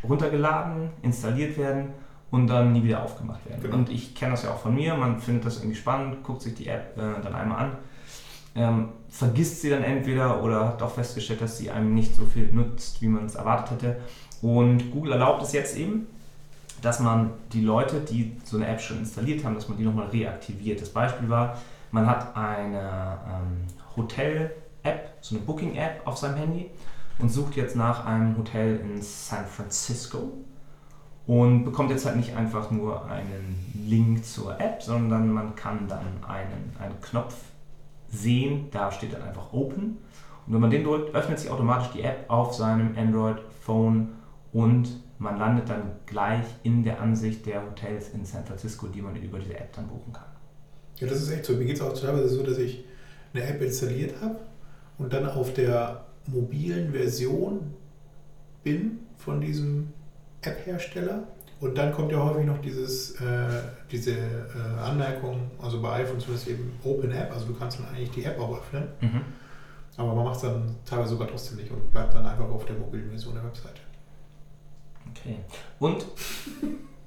[0.04, 1.94] runtergeladen, installiert werden
[2.34, 3.62] und dann nie wieder aufgemacht werden.
[3.62, 3.76] Genau.
[3.76, 6.56] Und ich kenne das ja auch von mir, man findet das irgendwie spannend, guckt sich
[6.56, 7.78] die App äh, dann einmal an,
[8.56, 12.52] ähm, vergisst sie dann entweder oder hat auch festgestellt, dass sie einem nicht so viel
[12.52, 14.00] nutzt, wie man es erwartet hätte.
[14.42, 16.08] Und Google erlaubt es jetzt eben,
[16.82, 20.08] dass man die Leute, die so eine App schon installiert haben, dass man die nochmal
[20.08, 20.82] reaktiviert.
[20.82, 21.60] Das Beispiel war,
[21.92, 26.72] man hat eine ähm, Hotel-App, so eine Booking-App auf seinem Handy
[27.20, 30.32] und sucht jetzt nach einem Hotel in San Francisco
[31.26, 36.24] und bekommt jetzt halt nicht einfach nur einen Link zur App, sondern man kann dann
[36.28, 37.36] einen, einen Knopf
[38.10, 39.98] sehen, da steht dann einfach Open
[40.46, 44.10] und wenn man den drückt, öffnet sich automatisch die App auf seinem Android-Phone
[44.52, 49.16] und man landet dann gleich in der Ansicht der Hotels in San Francisco, die man
[49.16, 50.26] über diese App dann buchen kann.
[50.98, 51.54] Ja, das ist echt so.
[51.54, 52.84] Mir geht es auch teilweise so, dass ich
[53.34, 54.40] eine App installiert habe
[54.98, 57.74] und dann auf der mobilen Version
[58.64, 59.94] bin von diesem
[60.46, 61.24] App-Hersteller.
[61.60, 63.48] Und dann kommt ja häufig noch dieses, äh,
[63.90, 68.12] diese äh, Anmerkung, also bei iPhone zumindest eben Open App, also du kannst dann eigentlich
[68.12, 68.90] die App auch öffnen,
[69.96, 72.76] aber man macht es dann teilweise sogar trotzdem nicht und bleibt dann einfach auf der
[72.76, 73.80] mobilen Version der Webseite.
[75.12, 75.38] Okay.
[75.80, 76.06] Und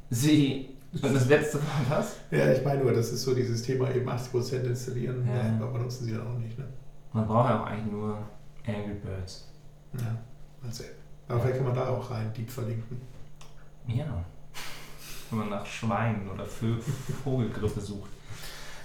[0.08, 0.70] sie,
[1.02, 2.16] und das letzte war was?
[2.30, 5.36] Ja, ich meine nur, das ist so dieses Thema eben 80% installieren, Ja.
[5.36, 5.56] ja.
[5.60, 6.58] aber benutzen sie dann auch nicht.
[6.58, 6.64] Ne?
[7.12, 8.18] Man braucht ja auch eigentlich nur
[8.66, 9.48] Angry Birds.
[9.98, 10.16] Ja,
[10.64, 10.94] als App.
[11.28, 13.00] Aber vielleicht kann man da auch rein deep verlinken.
[13.88, 14.04] Ja.
[15.30, 16.46] Wenn man nach Schweinen oder
[17.24, 18.10] Vogelgrippe sucht.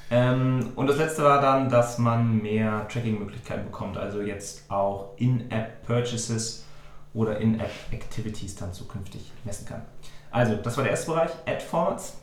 [0.10, 6.66] Ähm, und das letzte war dann, dass man mehr Tracking-Möglichkeiten bekommt, also jetzt auch In-App-Purchases
[7.14, 9.84] oder In-App-Activities dann zukünftig messen kann.
[10.30, 12.18] Also, das war der erste Bereich, Ad-Formats.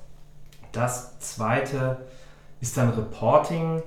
[0.72, 2.06] Das zweite
[2.60, 3.82] ist dann Reporting.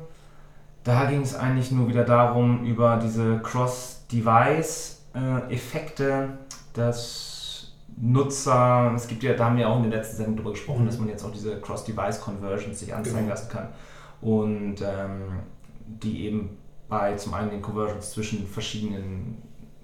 [0.83, 6.29] Da ging es eigentlich nur wieder darum, über diese Cross-Device-Effekte,
[6.73, 7.30] dass
[7.97, 10.85] Nutzer, es gibt ja, da haben wir auch in der letzten Sendung darüber gesprochen, Mhm.
[10.87, 13.29] dass man jetzt auch diese Cross-Device-Conversions sich anzeigen Genau.
[13.29, 13.67] lassen kann.
[14.21, 15.39] Und ähm,
[15.85, 16.57] die eben
[16.89, 19.41] bei zum einen den Conversions zwischen verschiedenen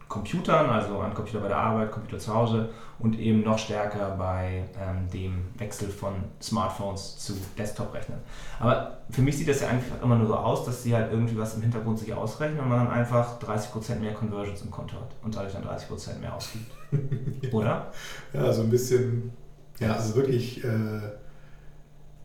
[0.08, 4.64] Computern, also ein Computer bei der Arbeit, Computer zu Hause und eben noch stärker bei
[4.80, 8.20] ähm, dem Wechsel von Smartphones zu Desktop-Rechnern.
[8.60, 11.38] Aber für mich sieht das ja einfach immer nur so aus, dass sie halt irgendwie
[11.38, 15.16] was im Hintergrund sich ausrechnen und man dann einfach 30% mehr Conversions im Konto hat
[15.24, 16.72] und dadurch dann 30% mehr ausgibt.
[17.54, 17.92] Oder?
[18.34, 19.32] Ja, so ein bisschen,
[19.80, 21.02] ja, also wirklich, äh,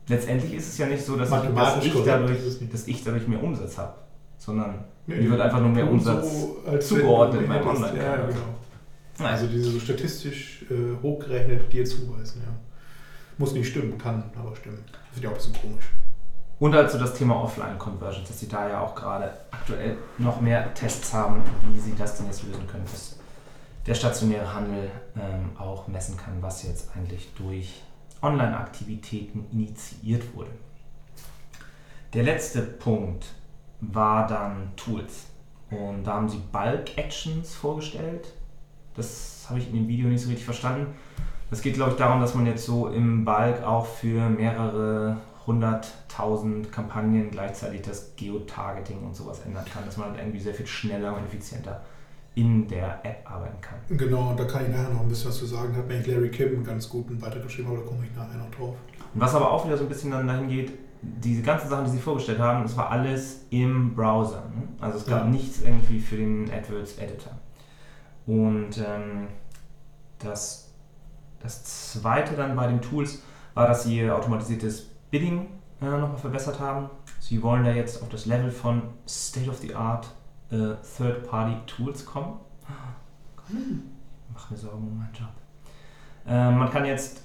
[0.07, 2.39] Letztendlich ist es ja nicht so, dass ich, dass ich, dadurch,
[2.71, 3.93] dass ich dadurch mehr Umsatz habe,
[4.37, 8.19] sondern nee, mir wird einfach nur mehr so, Umsatz als zugeordnet beim hättest- Online-Kanal.
[8.19, 9.27] Ja, genau.
[9.29, 12.51] Also diese so statistisch äh, hochgerechnet dir zuweisen, ja.
[13.37, 14.83] Muss nicht stimmen, kann aber stimmen.
[14.91, 15.85] Das wird ja auch ein bisschen komisch.
[16.59, 21.13] Und also das Thema Offline-Conversions, dass sie da ja auch gerade aktuell noch mehr Tests
[21.13, 23.17] haben, wie sie das denn jetzt lösen können, dass
[23.85, 27.81] der stationäre Handel ähm, auch messen kann, was jetzt eigentlich durch
[28.21, 30.51] Online-Aktivitäten initiiert wurde.
[32.13, 33.25] Der letzte Punkt
[33.91, 35.27] war dann Tools.
[35.71, 38.33] Und da haben sie Bulk Actions vorgestellt.
[38.95, 40.87] Das habe ich in dem Video nicht so richtig verstanden.
[41.49, 46.71] Es geht, glaube ich, darum, dass man jetzt so im Bulk auch für mehrere hunderttausend
[46.71, 51.15] Kampagnen gleichzeitig das Geotargeting und sowas ändern kann, dass man halt irgendwie sehr viel schneller
[51.15, 51.81] und effizienter
[52.35, 53.77] in der App arbeiten kann.
[53.89, 55.75] Genau, und da kann ich nachher noch ein bisschen was zu sagen.
[55.75, 58.49] Hat mir Larry Kim einen ganz guten Beitrag geschrieben, aber da komme ich nachher noch
[58.49, 58.75] drauf.
[59.13, 60.71] Und was aber auch wieder so ein bisschen dann dahin geht,
[61.03, 64.43] diese ganzen Sachen, die sie vorgestellt haben, das war alles im Browser.
[64.55, 64.67] Ne?
[64.79, 65.29] Also es gab Ja.
[65.29, 67.33] nichts irgendwie für den AdWords Editor.
[68.25, 69.27] Und ähm,
[70.19, 70.71] das,
[71.41, 71.63] das
[71.93, 73.21] zweite dann bei den Tools
[73.53, 75.47] war, dass sie automatisiertes Bidding
[75.81, 76.89] äh, nochmal verbessert haben.
[77.19, 80.07] Sie wollen da jetzt auf das Level von State-of-the-Art
[80.51, 82.39] äh, Third-Party-Tools kommen.
[84.33, 85.29] Mach mir Sorgen um meinen Job.
[86.25, 87.21] Äh, man kann jetzt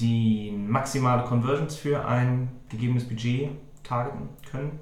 [0.00, 3.50] die maximale Conversions für ein gegebenes Budget
[3.82, 4.78] targeten können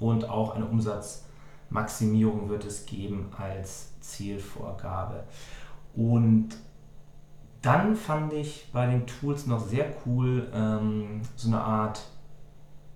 [0.00, 5.24] und auch eine Umsatzmaximierung wird es geben als Zielvorgabe.
[5.94, 6.56] Und
[7.62, 12.00] dann fand ich bei den Tools noch sehr cool ähm, so eine Art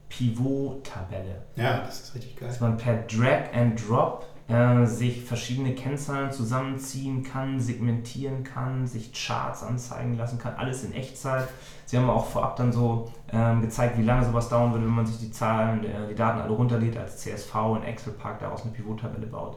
[0.08, 1.42] Pivot-Tabelle.
[1.56, 2.48] Ja, das ist richtig geil.
[2.48, 9.12] Dass man per Drag and Drop äh, sich verschiedene Kennzahlen zusammenziehen kann, segmentieren kann, sich
[9.12, 11.48] Charts anzeigen lassen kann, alles in Echtzeit.
[11.86, 15.06] Sie haben auch vorab dann so ähm, gezeigt, wie lange sowas dauern würde, wenn man
[15.06, 18.72] sich die Zahlen, äh, die Daten alle runterlädt als CSV in Excel Park daraus eine
[18.72, 19.56] Pivot-Tabelle baut.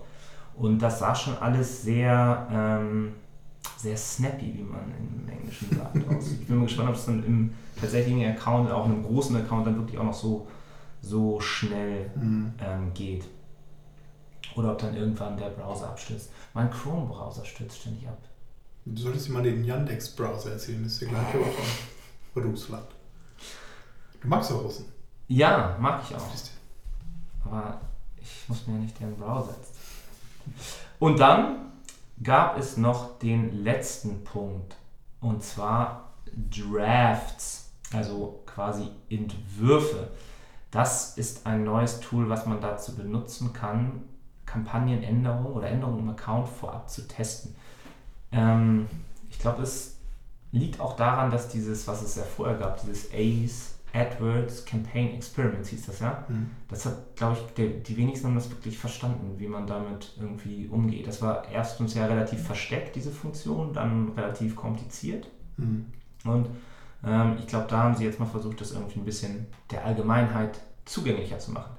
[0.56, 3.14] Und das sah schon alles sehr, ähm,
[3.78, 6.32] sehr snappy, wie man im Englischen sagt, aus.
[6.40, 9.66] Ich bin mal gespannt, ob es dann im tatsächlichen Account, auch in einem großen Account,
[9.68, 10.48] dann wirklich auch noch so,
[11.02, 12.54] so schnell Mhm.
[12.64, 13.26] ähm, geht.
[14.56, 16.30] Oder ob dann irgendwann der Browser abstürzt.
[16.54, 18.18] Mein Chrome-Browser stürzt ständig ab.
[18.86, 22.88] Du solltest dir mal den Yandex-Browser erzählen, das ist der gleiche auch von Russland.
[24.22, 24.86] Du magst auch Russen.
[25.28, 26.28] Ja, mag ich auch.
[27.46, 27.82] Aber
[28.22, 29.76] ich muss mir ja nicht deren Browser jetzt.
[31.00, 31.72] Und dann
[32.22, 34.76] gab es noch den letzten Punkt.
[35.22, 36.14] Und zwar
[36.50, 40.10] Drafts, also quasi Entwürfe.
[40.72, 44.04] Das ist ein neues Tool, was man dazu benutzen kann,
[44.54, 47.56] Kampagnenänderungen oder Änderungen im Account vorab zu testen.
[48.32, 48.88] Ähm,
[49.30, 49.98] ich glaube, es
[50.52, 55.70] liegt auch daran, dass dieses, was es ja vorher gab, dieses ACE, AdWords Campaign Experiments
[55.70, 56.50] hieß das ja, Mhm.
[56.68, 60.68] das hat, glaube ich, der, die wenigsten haben das wirklich verstanden, wie man damit irgendwie
[60.68, 61.06] umgeht.
[61.06, 65.28] Das war erstens ja relativ versteckt, diese Funktion, dann relativ kompliziert.
[65.58, 65.86] Mhm.
[66.26, 66.48] Und
[67.06, 70.60] ähm, ich glaube, da haben sie jetzt mal versucht, das irgendwie ein bisschen der Allgemeinheit
[70.86, 71.72] zugänglicher zu machen.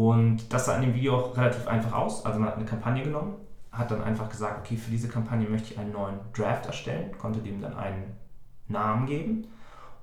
[0.00, 2.24] Und das sah in dem Video auch relativ einfach aus.
[2.24, 3.34] Also man hat eine Kampagne genommen,
[3.70, 7.40] hat dann einfach gesagt, okay, für diese Kampagne möchte ich einen neuen Draft erstellen, konnte
[7.40, 8.16] dem dann einen
[8.66, 9.48] Namen geben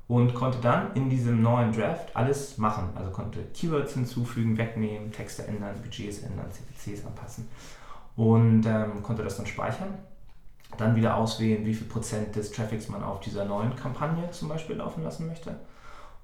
[0.08, 2.90] und konnte dann in diesem neuen Draft alles machen.
[2.94, 7.48] Also konnte Keywords hinzufügen, wegnehmen, Texte ändern, Budgets ändern, CPCs anpassen
[8.16, 9.96] und ähm, konnte das dann speichern.
[10.78, 14.76] Dann wieder auswählen, wie viel Prozent des Traffics man auf dieser neuen Kampagne zum Beispiel
[14.76, 15.56] laufen lassen möchte.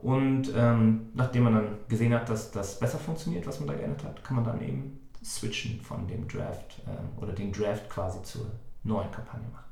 [0.04, 4.04] Und ähm, nachdem man dann gesehen hat, dass das besser funktioniert, was man da geändert
[4.04, 8.52] hat, kann man dann eben switchen von dem Draft ähm, oder den Draft quasi zur
[8.84, 9.63] neuen Kampagne machen.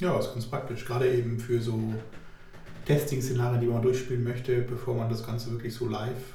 [0.00, 0.84] Ja, ist ganz praktisch.
[0.84, 1.78] Gerade eben für so
[2.86, 6.34] Testing-Szenarien, die man durchspielen möchte, bevor man das Ganze wirklich so live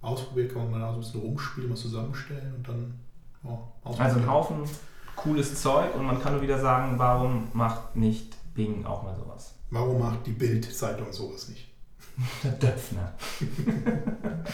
[0.00, 2.94] ausprobiert, kann man mal da so ein bisschen rumspielen, mal zusammenstellen und dann
[3.44, 3.58] ja,
[3.98, 4.64] Also ein Haufen
[5.14, 9.57] cooles Zeug und man kann nur wieder sagen, warum macht nicht Bing auch mal sowas?
[9.70, 11.68] Warum macht die Bild-Zeitung sowas nicht?
[12.44, 13.14] Der Döpfner.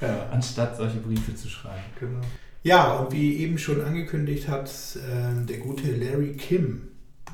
[0.00, 1.82] Ja, Anstatt solche Briefe zu schreiben.
[1.98, 2.20] genau.
[2.62, 4.70] Ja, und wie eben schon angekündigt hat,
[5.10, 6.88] ähm, der gute Larry Kim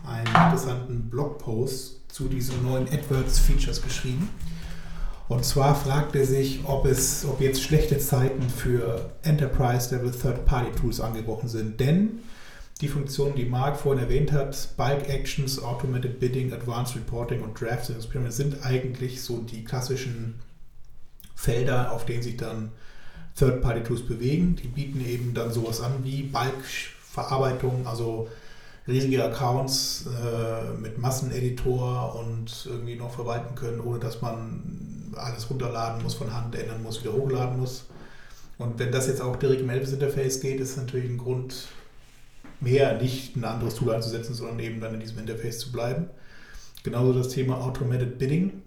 [0.05, 4.29] einen interessanten Blogpost zu diesen neuen AdWords-Features geschrieben.
[5.29, 11.49] Und zwar fragt er sich, ob es, ob jetzt schlechte Zeiten für Enterprise-Level Third-Party-Tools angebrochen
[11.49, 11.79] sind.
[11.79, 12.20] Denn
[12.80, 17.88] die Funktionen, die Mark vorhin erwähnt hat, Bulk Actions, Automated Bidding, Advanced Reporting und Drafts
[17.88, 20.34] and Experiments, sind eigentlich so die klassischen
[21.34, 22.72] Felder, auf denen sich dann
[23.36, 24.56] Third-Party-Tools bewegen.
[24.56, 28.28] Die bieten eben dann sowas an wie Bulk-Verarbeitung, also
[28.86, 36.02] riesige Accounts äh, mit Masseneditor und irgendwie noch verwalten können, ohne dass man alles runterladen
[36.02, 37.86] muss, von Hand ändern muss, wieder hochladen muss.
[38.58, 41.68] Und wenn das jetzt auch direkt im Elvis-Interface geht, ist natürlich ein Grund
[42.61, 46.07] mehr, nicht ein anderes Tool einzusetzen, sondern eben dann in diesem Interface zu bleiben.
[46.83, 48.62] Genauso das Thema Automated Bidding.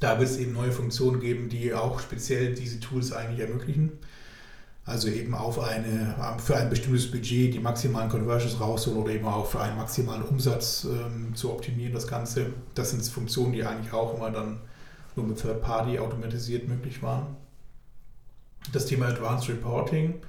[0.00, 3.92] Da wird es eben neue Funktionen geben, die auch speziell diese Tools eigentlich ermöglichen.
[4.84, 9.46] Also eben auf eine, für ein bestimmtes Budget die maximalen Conversions rausholen oder eben auch
[9.46, 12.46] für einen maximalen Umsatz ähm, zu optimieren, das Ganze.
[12.74, 14.60] Das sind Funktionen, die eigentlich auch immer dann
[15.14, 17.36] nur mit Third Party automatisiert möglich waren.
[18.72, 20.20] Das Thema Advanced Reporting, ähm,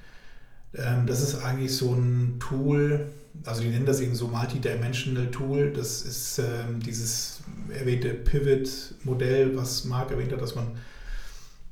[0.73, 3.07] das ist eigentlich so ein Tool,
[3.45, 5.71] also die nennen das eben so Multidimensional Tool.
[5.71, 10.71] Das ist ähm, dieses erwähnte Pivot-Modell, was Marc erwähnt hat, dass man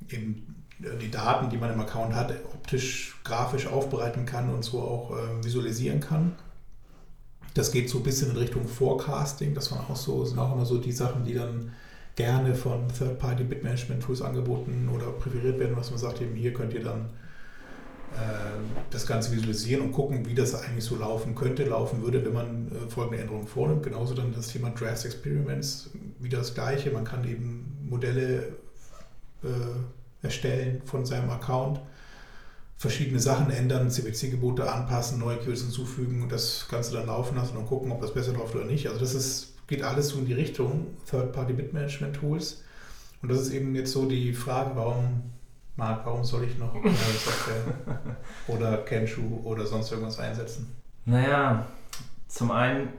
[0.09, 5.11] eben die Daten, die man im Account hat, optisch, grafisch aufbereiten kann und so auch
[5.11, 6.33] äh, visualisieren kann.
[7.53, 9.53] Das geht so ein bisschen in Richtung Forecasting.
[9.53, 11.73] Das waren auch so, sind auch immer so die Sachen, die dann
[12.15, 16.73] gerne von Third-Party Bitmanagement Tools angeboten oder präferiert werden, was man sagt, eben hier könnt
[16.73, 17.09] ihr dann
[18.89, 22.67] das Ganze visualisieren und gucken, wie das eigentlich so laufen könnte, laufen würde, wenn man
[22.67, 23.83] äh, folgende Änderungen vornimmt.
[23.83, 25.89] Genauso dann das Thema Drafts Experiments,
[26.19, 26.91] wieder das gleiche.
[26.91, 28.57] Man kann eben Modelle
[29.43, 31.79] äh, erstellen von seinem Account,
[32.77, 37.67] verschiedene Sachen ändern, CPC-Gebote anpassen, neue Keywords hinzufügen und das Ganze dann laufen lassen und
[37.67, 38.87] gucken, ob das besser läuft oder nicht.
[38.87, 42.63] Also das ist, geht alles so in die Richtung Third-Party-Bit-Management-Tools.
[43.21, 45.21] Und das ist eben jetzt so die Frage, warum
[45.75, 47.73] Marc, warum soll ich noch Software
[48.47, 50.75] oder Kenshu oder sonst irgendwas einsetzen?
[51.05, 51.65] Naja,
[52.27, 52.89] zum einen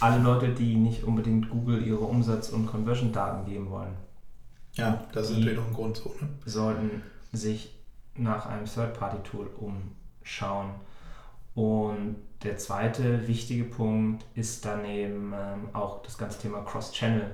[0.00, 3.94] alle Leute, die nicht unbedingt Google ihre Umsatz- und Conversion-Daten geben wollen.
[4.74, 6.14] Ja, das ist natürlich noch ein Grund so.
[6.20, 6.28] Ne?
[6.44, 7.02] sollten
[7.32, 7.74] sich
[8.14, 10.70] nach einem Third-Party-Tool umschauen.
[11.54, 17.30] Und der zweite wichtige Punkt ist daneben ähm, auch das ganze Thema Cross-Channel.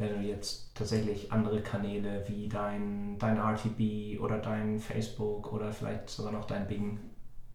[0.00, 6.08] Wenn du jetzt tatsächlich andere Kanäle wie dein, dein RTB oder dein Facebook oder vielleicht
[6.08, 6.98] sogar noch dein Bing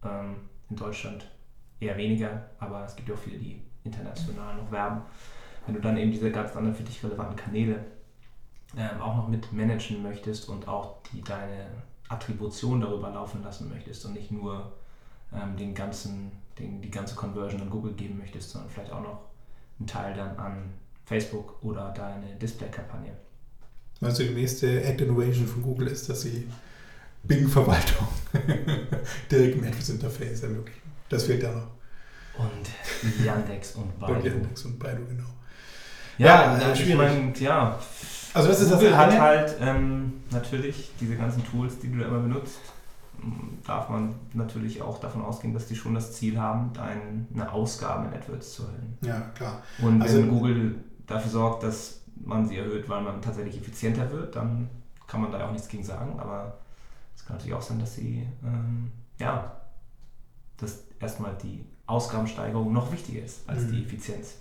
[0.04, 0.36] ähm,
[0.70, 1.28] in Deutschland
[1.80, 5.02] eher weniger, aber es gibt ja auch viele, die international noch werben.
[5.66, 7.84] Wenn du dann eben diese ganz anderen für dich relevanten Kanäle
[8.76, 11.66] ähm, auch noch mit managen möchtest und auch die, deine
[12.08, 14.72] Attribution darüber laufen lassen möchtest und nicht nur
[15.32, 16.30] ähm, den ganzen,
[16.60, 19.18] den, die ganze Conversion an Google geben möchtest, sondern vielleicht auch noch
[19.80, 20.74] einen Teil dann an
[21.06, 23.12] Facebook oder deine Display-Kampagne.
[24.00, 26.46] Du, die nächste Ad Innovation von Google ist, dass sie
[27.22, 28.06] Bing-Verwaltung
[29.30, 30.82] direkt im AdWords-Interface ermöglichen?
[31.08, 31.68] Das fehlt ja noch.
[32.38, 34.26] Und Yandex und Und Baidu.
[34.28, 35.24] Yandex und Baidu, genau.
[36.18, 36.96] Ja, Ja, äh, ich schwierig.
[36.98, 37.78] meine, ja,
[38.34, 39.20] Also das ist das Google hat eine.
[39.20, 42.58] halt ähm, natürlich diese ganzen Tools, die du da immer benutzt,
[43.66, 48.14] darf man natürlich auch davon ausgehen, dass die schon das Ziel haben, deine Ausgaben in
[48.18, 48.98] AdWords zu erhöhen.
[49.02, 49.62] Ja, klar.
[49.80, 50.74] Und Also- wenn Google
[51.06, 54.68] dafür sorgt, dass man sie erhöht, weil man tatsächlich effizienter wird, dann
[55.06, 56.18] kann man da auch nichts gegen sagen.
[56.18, 56.58] Aber
[57.14, 59.60] es kann natürlich auch sein, dass sie, ähm, ja,
[60.56, 63.72] dass erstmal die Ausgabensteigerung noch wichtiger ist als Mhm.
[63.72, 64.34] die Effizienz.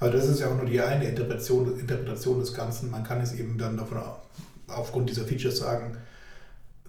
[0.00, 2.90] Also das ist ja auch nur die eine Interpretation, Interpretation des Ganzen.
[2.90, 4.20] Man kann es eben dann davon au-
[4.68, 5.96] aufgrund dieser Features sagen,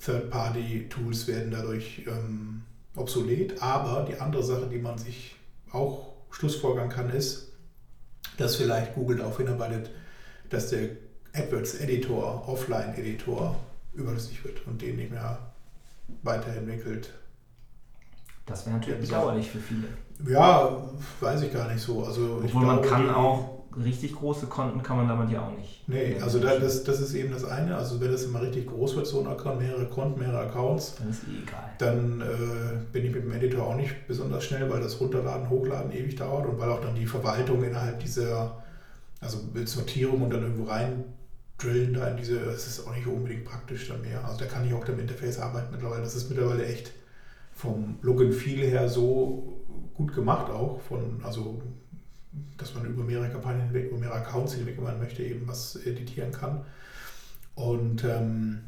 [0.03, 2.63] Third-Party-Tools werden dadurch ähm,
[2.95, 3.61] obsolet.
[3.61, 5.35] Aber die andere Sache, die man sich
[5.71, 7.51] auch schlussfolgern kann, ist,
[8.37, 9.91] dass vielleicht Google darauf hinarbeitet,
[10.49, 10.89] dass der
[11.33, 13.59] AdWords-Editor, Offline-Editor
[13.93, 15.53] überflüssig wird und den nicht mehr
[16.23, 17.13] weiterentwickelt.
[18.45, 19.87] Das wäre natürlich bedauerlich für viele.
[20.27, 20.83] Ja,
[21.19, 22.03] weiß ich gar nicht so.
[22.03, 25.57] Also ich Obwohl man glaube, kann auch, richtig große Konten kann man damit ja auch
[25.57, 25.83] nicht.
[25.87, 27.75] Nee, also da, das, das ist eben das eine.
[27.75, 31.09] Also wenn das immer richtig groß wird, so ein Account, mehrere Konten, mehrere Accounts, Dann
[31.09, 31.71] ist eh egal.
[31.77, 35.91] dann äh, bin ich mit dem Editor auch nicht besonders schnell, weil das Runterladen, Hochladen
[35.91, 38.63] ewig dauert und weil auch dann die Verwaltung innerhalb dieser,
[39.19, 41.03] also mit Sortierung und dann irgendwo rein
[41.57, 44.23] drillen da in diese, das ist auch nicht unbedingt praktisch dann mehr.
[44.25, 46.01] Also da kann ich auch mit dem Interface arbeiten mittlerweile.
[46.01, 46.91] Das ist mittlerweile echt
[47.53, 49.54] vom Look and Feel her so
[49.95, 51.61] gut gemacht auch, von, also
[52.57, 55.75] dass man über mehrere Kampagnen hinweg, über mehrere Accounts hinweg, wenn man möchte, eben was
[55.77, 56.65] editieren kann.
[57.55, 58.59] Und ähm,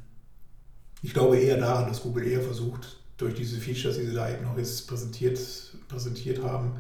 [1.02, 4.44] ich glaube eher daran, dass Google eher versucht, durch diese Features, die sie da eben
[4.44, 5.40] noch jetzt präsentiert,
[5.88, 6.80] präsentiert haben,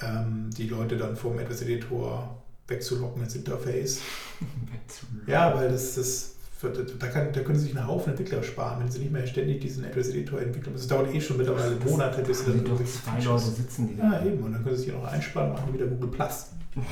[0.00, 4.00] ähm, die Leute dann vom Advanced Editor wegzulocken ins Interface.
[5.26, 6.33] Ja, weil das, das
[6.68, 9.60] da, kann, da können sie sich einen Haufen Entwickler sparen, wenn sie nicht mehr ständig
[9.60, 10.74] diesen Advanced Editor entwickeln.
[10.74, 13.96] Das dauert eh schon mittlerweile Monate, bis sie Da dann doch zwei Leute sitzen, die
[13.96, 14.42] ja, eben.
[14.42, 16.50] Und dann können Sie sich hier noch einspannen, machen wieder Google Plus.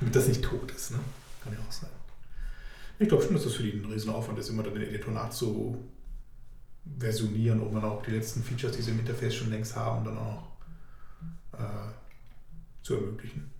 [0.00, 0.98] Damit das nicht tot ist, ne?
[1.42, 1.90] Kann ja auch sein.
[2.98, 7.60] Ich glaube schon, dass das für die ein Riesenaufwand ist, immer dann den Editor nachzuversionieren,
[7.60, 10.32] um dann auch die letzten Features, die sie im Interface schon längst haben, dann auch
[10.32, 10.48] noch
[11.58, 11.92] äh,
[12.82, 13.50] zu ermöglichen.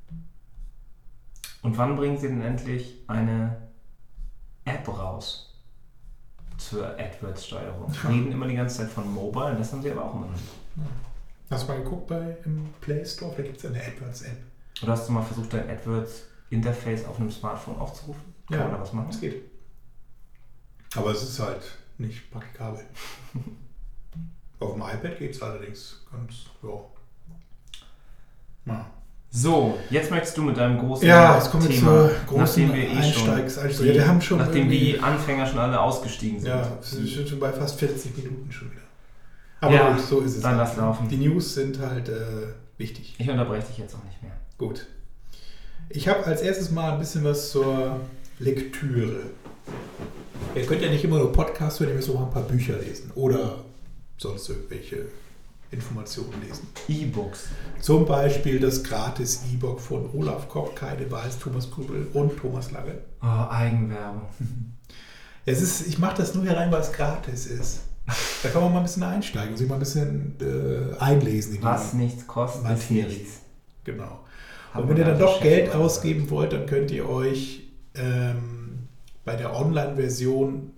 [1.63, 3.68] Und wann bringen sie denn endlich eine
[4.69, 5.55] App raus
[6.57, 7.93] zur AdWords-Steuerung?
[7.93, 10.33] Sie reden immer die ganze Zeit von Mobile, das haben sie aber auch immer noch
[10.33, 10.45] nicht.
[11.51, 13.35] Hast du mal geguckt bei im Play Store?
[13.37, 14.37] Da gibt es eine AdWords-App.
[14.83, 18.35] Oder hast du mal versucht, dein AdWords-Interface auf einem Smartphone aufzurufen?
[18.49, 19.11] Kann man da was machen?
[19.11, 19.43] Es geht.
[20.97, 21.63] Aber es ist halt
[21.99, 22.85] nicht praktikabel.
[24.61, 26.81] Auf dem iPad geht es allerdings ganz, ja.
[28.67, 28.91] Ja.
[29.31, 32.73] So, jetzt möchtest du mit deinem großen Ja, jetzt kommen wir Thema, zur großen nachdem
[32.75, 36.41] wir eh Einsteigs- schon, also, ja, wir haben schon nachdem die Anfänger schon alle ausgestiegen
[36.41, 36.49] sind.
[36.49, 38.81] Ja, wir sind schon bei fast 40 Minuten schon wieder.
[39.61, 40.41] Aber Ja, gut, so ist es.
[40.43, 40.69] dann halt.
[40.69, 41.09] lass laufen.
[41.09, 42.13] Die News sind halt äh,
[42.79, 43.17] wichtig.
[43.19, 44.33] Ich unterbreche dich jetzt auch nicht mehr.
[44.57, 44.87] Gut.
[45.91, 48.01] Ich habe als erstes mal ein bisschen was zur
[48.39, 49.21] Lektüre.
[50.55, 52.79] Ihr könnt ja nicht immer nur Podcasts hören, ihr müsst auch mal ein paar Bücher
[52.79, 53.57] lesen oder
[54.17, 55.07] sonst irgendwelche
[55.71, 56.67] Informationen lesen.
[56.89, 57.49] E-Books.
[57.81, 62.99] Zum Beispiel das gratis E-Book von Olaf Koch, Kaide Weiß, Thomas Grübel und Thomas Lange.
[63.23, 64.23] Oh, Eigenwerbung.
[65.47, 67.81] Es ist, ich mache das nur hier rein, weil es gratis ist.
[68.43, 71.57] Da kann man mal ein bisschen einsteigen, sich mal ein bisschen äh, einlesen.
[71.63, 73.07] Was nichts kostet, ist Materie.
[73.07, 73.41] nichts.
[73.85, 74.21] Genau.
[74.75, 77.63] Haben Und wenn ihr dann da doch Geld ausgeben wollt, dann könnt ihr euch
[77.95, 78.89] ähm,
[79.25, 80.71] bei der Online-Version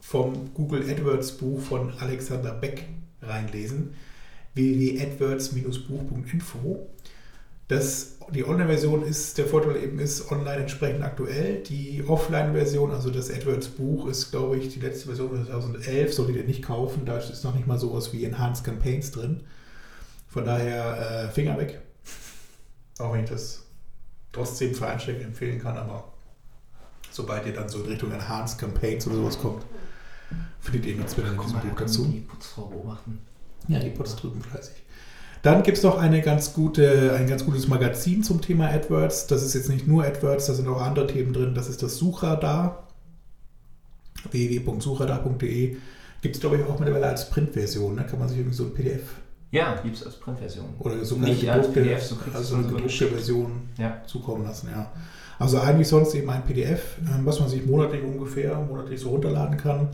[0.00, 2.84] vom Google AdWords Buch von Alexander Beck
[3.22, 3.94] reinlesen.
[4.58, 6.88] www.adwords-buch.info.
[7.68, 11.62] Das, die Online-Version ist, der Vorteil eben ist online entsprechend aktuell.
[11.62, 16.44] Die Offline-Version, also das AdWords-Buch, ist, glaube ich, die letzte Version von 2011, solltet ihr
[16.44, 17.04] nicht kaufen.
[17.04, 19.42] Da ist noch nicht mal sowas wie Enhanced Campaigns drin.
[20.28, 21.80] Von daher äh, Finger weg.
[22.98, 23.64] Auch wenn ich das
[24.32, 26.12] trotzdem für Einsteiger empfehlen kann, aber
[27.10, 29.64] sobald ihr dann so in Richtung Enhanced Campaigns oder sowas kommt,
[30.60, 32.04] findet ihr nichts mehr in diesem Buch dazu.
[32.06, 33.20] die Putzfrau beobachten.
[33.68, 34.74] Ja, die putzt drüben fleißig.
[35.42, 39.28] Dann gibt es noch eine ganz gute, ein ganz gutes Magazin zum Thema AdWords.
[39.28, 41.54] Das ist jetzt nicht nur AdWords, da sind auch andere Themen drin.
[41.54, 42.88] Das ist das Suchradar.
[44.32, 45.76] www.suchradar.de
[46.20, 47.96] gibt es, glaube ich, auch mittlerweile als Printversion.
[47.96, 49.02] Da kann man sich irgendwie so ein PDF
[49.52, 50.66] Ja, gibt es als Printversion.
[50.80, 53.06] oder sogar Nicht als PDF, so also so eine gedruckte.
[53.06, 54.02] Version Ja.
[54.06, 54.68] zukommen lassen.
[54.72, 54.90] Ja.
[55.38, 59.56] Also eigentlich sonst eben ein PDF, ähm, was man sich monatlich ungefähr, monatlich so runterladen
[59.56, 59.90] kann.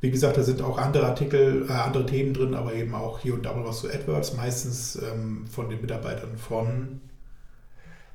[0.00, 3.34] Wie gesagt, da sind auch andere Artikel, äh, andere Themen drin, aber eben auch hier
[3.34, 7.00] und da mal was zu AdWords, meistens ähm, von den Mitarbeitern von,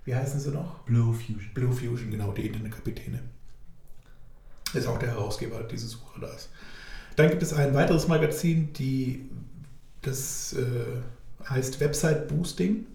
[0.03, 0.79] wie heißen sie noch?
[0.79, 1.51] Blue Fusion.
[1.53, 3.21] Blue Fusion, genau, die Internetkapitäne.
[4.73, 6.49] Ist auch der Herausgeber dieses Suchradars.
[7.15, 9.29] Dann gibt es ein weiteres Magazin, die,
[10.01, 12.87] das äh, heißt Website Boosting.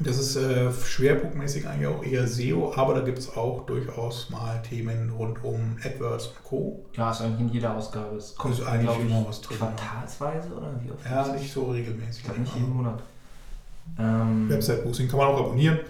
[0.00, 4.62] Das ist äh, schwerpunktmäßig eigentlich auch eher SEO, aber da gibt es auch durchaus mal
[4.62, 6.84] Themen rund um AdWords und Co.
[6.94, 8.16] Ja, ist eigentlich in jeder Ausgabe.
[8.16, 11.04] Es kommt, Ist eigentlich immer was drin, quartalsweise oder wie oft?
[11.04, 12.18] Ja, nicht so regelmäßig.
[12.18, 13.02] Ich glaube nicht jeden Monat.
[13.98, 15.80] Ähm, Website Boosting kann man auch abonnieren.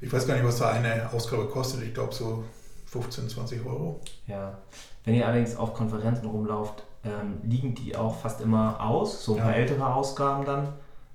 [0.00, 1.82] Ich weiß gar nicht, was da eine Ausgabe kostet.
[1.82, 2.44] Ich glaube so
[2.86, 4.00] 15, 20 Euro.
[4.26, 4.56] Ja.
[5.04, 9.24] Wenn ihr allerdings auf Konferenzen rumlauft, ähm, liegen die auch fast immer aus.
[9.24, 9.56] So ein paar Ja.
[9.58, 10.68] ältere Ausgaben dann.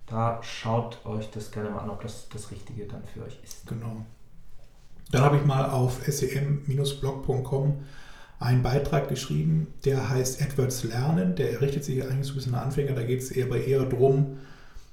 [0.08, 3.68] Da schaut euch das gerne mal an, ob das das Richtige dann für euch ist.
[3.68, 4.06] Genau.
[5.12, 7.84] Dann habe ich mal auf sem-blog.com
[8.40, 11.36] einen Beitrag geschrieben, der heißt AdWords Lernen.
[11.36, 12.94] Der richtet sich eigentlich so ein bisschen an Anfänger.
[12.94, 14.38] Da geht es eher eher drum,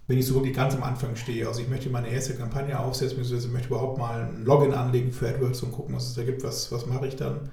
[0.07, 1.47] wenn ich so wirklich ganz am Anfang stehe.
[1.47, 5.29] Also ich möchte meine erste Kampagne aufsetzen, beziehungsweise möchte überhaupt mal ein Login anlegen für
[5.29, 7.51] AdWords und gucken, was es da gibt, was, was mache ich dann.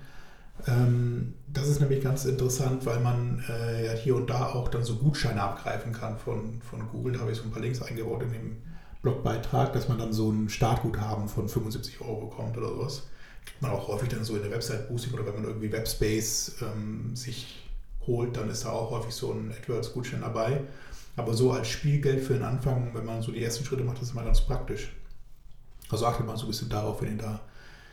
[0.68, 4.84] Ähm, das ist nämlich ganz interessant, weil man äh, ja hier und da auch dann
[4.84, 7.14] so Gutscheine abgreifen kann von, von Google.
[7.14, 8.58] Da habe ich so ein paar Links eingebaut in dem
[9.02, 13.04] Blogbeitrag, dass man dann so ein Startguthaben von 75 Euro bekommt oder sowas.
[13.46, 17.16] Kriegt man auch häufig dann so in der Website-Boosting oder wenn man irgendwie Webspace ähm,
[17.16, 17.68] sich
[18.06, 20.62] holt, dann ist da auch häufig so ein AdWords-Gutschein dabei.
[21.16, 24.12] Aber so als Spielgeld für den Anfang, wenn man so die ersten Schritte macht, ist
[24.12, 24.92] immer ganz praktisch.
[25.90, 27.42] Also achtet mal so ein bisschen darauf, wenn ihr da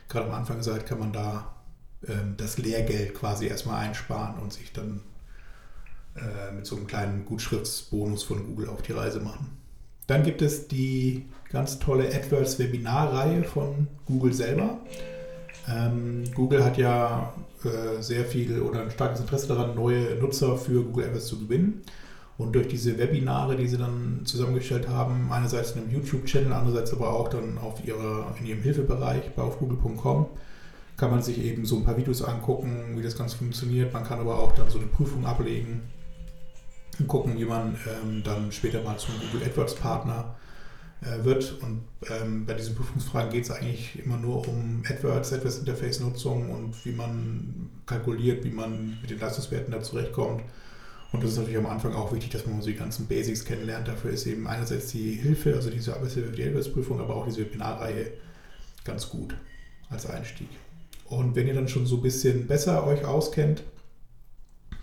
[0.08, 1.54] gerade am Anfang seid, kann man da
[2.36, 5.00] das Lehrgeld quasi erstmal einsparen und sich dann
[6.16, 9.56] äh, mit so einem kleinen Gutschriftsbonus von Google auf die Reise machen.
[10.06, 14.78] Dann gibt es die ganz tolle AdWords Webinarreihe von Google selber.
[15.68, 17.34] Ähm, Google hat ja
[17.64, 21.82] äh, sehr viel oder ein starkes Interesse daran, neue Nutzer für Google AdWords zu gewinnen.
[22.38, 27.12] Und durch diese Webinare, die sie dann zusammengestellt haben, einerseits in einem YouTube-Channel, andererseits aber
[27.12, 30.26] auch dann auf ihrer, in ihrem Hilfebereich bei auf google.com,
[30.98, 33.92] kann man sich eben so ein paar Videos angucken, wie das Ganze funktioniert.
[33.92, 35.82] Man kann aber auch dann so eine Prüfung ablegen
[36.98, 40.36] und gucken, wie man ähm, dann später mal zum Google AdWords Partner
[41.00, 41.56] äh, wird.
[41.62, 46.50] Und ähm, bei diesen Prüfungsfragen geht es eigentlich immer nur um AdWords, AdWords Interface Nutzung
[46.50, 50.42] und wie man kalkuliert, wie man mit den Leistungswerten da zurechtkommt.
[51.12, 53.86] Und das ist natürlich am Anfang auch wichtig, dass man so die ganzen Basics kennenlernt.
[53.86, 57.38] Dafür ist eben einerseits die Hilfe, also diese Arbeitshilfe für die AdWords-Prüfung, aber auch diese
[57.38, 58.14] Webinarreihe
[58.84, 59.36] ganz gut
[59.90, 60.48] als Einstieg.
[61.08, 63.62] Und wenn ihr dann schon so ein bisschen besser euch auskennt,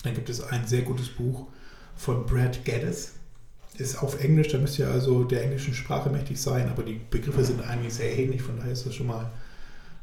[0.03, 1.47] dann gibt es ein sehr gutes Buch
[1.95, 3.13] von Brad Geddes.
[3.77, 7.43] Ist auf Englisch, da müsst ihr also der englischen Sprache mächtig sein, aber die Begriffe
[7.43, 9.29] sind eigentlich sehr ähnlich, von daher ist das schon mal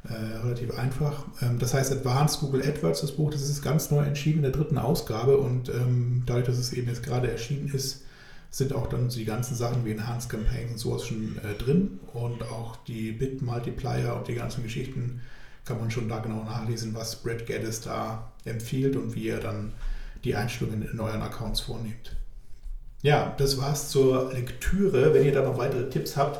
[0.09, 1.25] äh, relativ einfach.
[1.41, 4.53] Ähm, das heißt Advanced Google AdWords, das Buch, das ist ganz neu entschieden in der
[4.53, 8.03] dritten Ausgabe und ähm, dadurch, dass es eben jetzt gerade erschienen ist,
[8.51, 12.01] sind auch dann so die ganzen Sachen wie Enhanced Campaigns und sowas schon äh, drin
[12.13, 15.23] und auch die Bit Multiplier und die ganzen Geschichten
[15.65, 19.73] kann man schon da genau nachlesen, was Brad Geddes da empfiehlt und wie er dann
[20.25, 22.17] die Einstellungen in euren Accounts vornimmt.
[23.03, 25.13] Ja, das war's zur Lektüre.
[25.13, 26.39] Wenn ihr da noch weitere Tipps habt,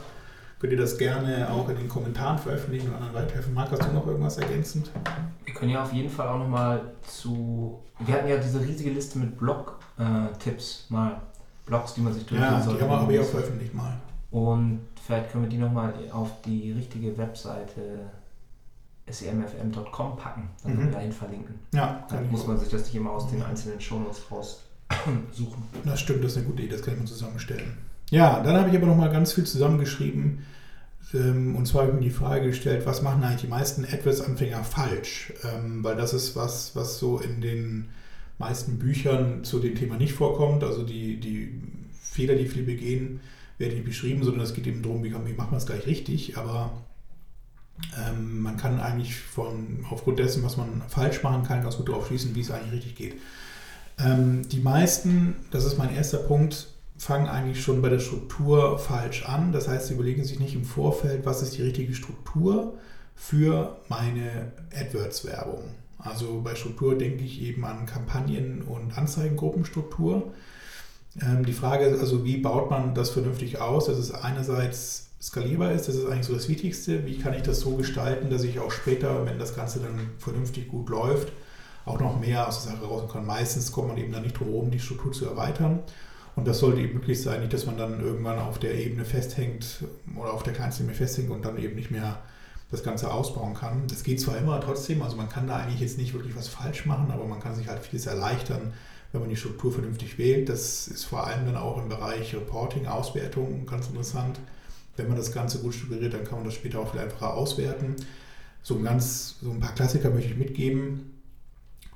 [0.61, 3.53] könnt ihr das gerne auch in den Kommentaren veröffentlichen und anderen weiterhelfen.
[3.55, 4.91] Marc, hast du noch irgendwas ergänzend?
[5.45, 7.83] Wir können ja auf jeden Fall auch nochmal zu.
[7.99, 11.21] Wir hatten ja diese riesige Liste mit Blog-Tipps mal.
[11.65, 12.89] Blogs, die man sich durchlesen Ja, die sollte.
[12.89, 13.97] haben wir auch veröffentlicht mal.
[14.33, 18.11] Und vielleicht können wir die nochmal auf die richtige Webseite
[19.09, 20.49] semfm.com packen.
[20.63, 20.93] Dann Mhm.
[20.93, 21.55] dahin verlinken.
[21.75, 24.63] Ja, Dann muss man sich das nicht immer aus den einzelnen Shownotes raus
[25.33, 25.63] suchen.
[25.85, 27.77] Das stimmt, das ist eine gute Idee, das kann ich mal zusammenstellen.
[28.11, 30.41] Ja, dann habe ich aber noch mal ganz viel zusammengeschrieben.
[31.15, 34.65] Ähm, und zwar habe ich mir die Frage gestellt, was machen eigentlich die meisten AdWords-Anfänger
[34.65, 35.33] falsch?
[35.45, 37.89] Ähm, weil das ist was, was so in den
[38.39, 40.63] meisten Büchern zu dem Thema nicht vorkommt.
[40.63, 41.61] Also die, die
[42.01, 43.21] Fehler, die viele begehen,
[43.59, 46.37] werden nicht beschrieben, sondern es geht eben darum, wie, wie macht man es gleich richtig.
[46.37, 46.71] Aber
[48.07, 52.07] ähm, man kann eigentlich von, aufgrund dessen, was man falsch machen kann, ganz gut darauf
[52.07, 53.15] schließen, wie es eigentlich richtig geht.
[53.99, 56.69] Ähm, die meisten, das ist mein erster Punkt,
[56.99, 59.53] fangen eigentlich schon bei der Struktur falsch an.
[59.53, 62.75] Das heißt, sie überlegen sich nicht im Vorfeld, was ist die richtige Struktur
[63.15, 65.63] für meine AdWords-Werbung.
[65.99, 70.33] Also bei Struktur denke ich eben an Kampagnen- und Anzeigengruppenstruktur.
[71.21, 75.73] Ähm, die Frage ist also, wie baut man das vernünftig aus, dass es einerseits skalierbar
[75.73, 77.07] ist, das ist eigentlich so das Wichtigste.
[77.07, 80.69] Wie kann ich das so gestalten, dass ich auch später, wenn das Ganze dann vernünftig
[80.69, 81.33] gut läuft,
[81.85, 83.27] auch noch mehr aus der Sache rauskommen kann.
[83.27, 85.81] Meistens kommt man eben dann nicht drum herum, die Struktur zu erweitern.
[86.35, 89.85] Und das sollte eben möglich sein, nicht, dass man dann irgendwann auf der Ebene festhängt
[90.17, 92.23] oder auf der kleinsten Ebene festhängt und dann eben nicht mehr
[92.71, 93.87] das Ganze ausbauen kann.
[93.87, 96.87] Das geht zwar immer trotzdem, also man kann da eigentlich jetzt nicht wirklich was falsch
[96.87, 98.73] machen, aber man kann sich halt vieles erleichtern,
[99.13, 100.49] wenn man die Struktur vernünftig wählt.
[100.49, 104.41] Das ist vor allem dann auch im Bereich Reporting, Auswertung ganz interessant.
[104.97, 107.97] Wenn man das Ganze gut strukturiert, dann kann man das später auch viel einfacher auswerten.
[108.63, 111.13] So ein, ganz, so ein paar Klassiker möchte ich mitgeben.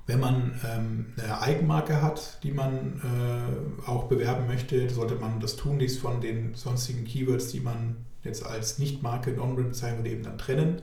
[0.07, 5.57] Wenn man ähm, eine Eigenmarke hat, die man äh, auch bewerben möchte, sollte man das
[5.57, 10.38] tunlichst von den sonstigen Keywords, die man jetzt als Nicht-Marke, Non-Brand bezeichnen würde, eben dann
[10.38, 10.82] trennen.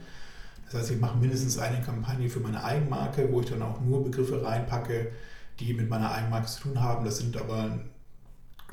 [0.65, 4.03] Das heißt, ich mache mindestens eine Kampagne für meine Eigenmarke, wo ich dann auch nur
[4.03, 5.11] Begriffe reinpacke,
[5.59, 7.05] die mit meiner Eigenmarke zu tun haben.
[7.05, 7.79] Das sind aber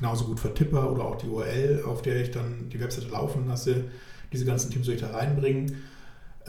[0.01, 3.85] genauso gut Vertipper oder auch die URL, auf der ich dann die Webseite laufen lasse.
[4.33, 5.83] Diese ganzen Themen soll ich da reinbringen.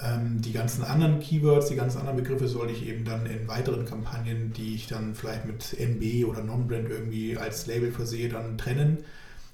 [0.03, 3.84] Ähm, die ganzen anderen Keywords, die ganzen anderen Begriffe soll ich eben dann in weiteren
[3.84, 9.05] Kampagnen, die ich dann vielleicht mit NB oder Non-Brand irgendwie als Label versehe, dann trennen,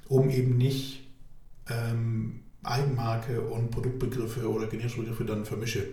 [0.06, 1.08] um eben nicht
[1.68, 5.88] ähm, Eigenmarke und Produktbegriffe oder generische Begriffe dann vermische.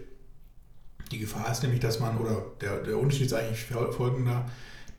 [1.12, 4.46] Die Gefahr ist nämlich, dass man, oder der, der Unterschied ist eigentlich folgender,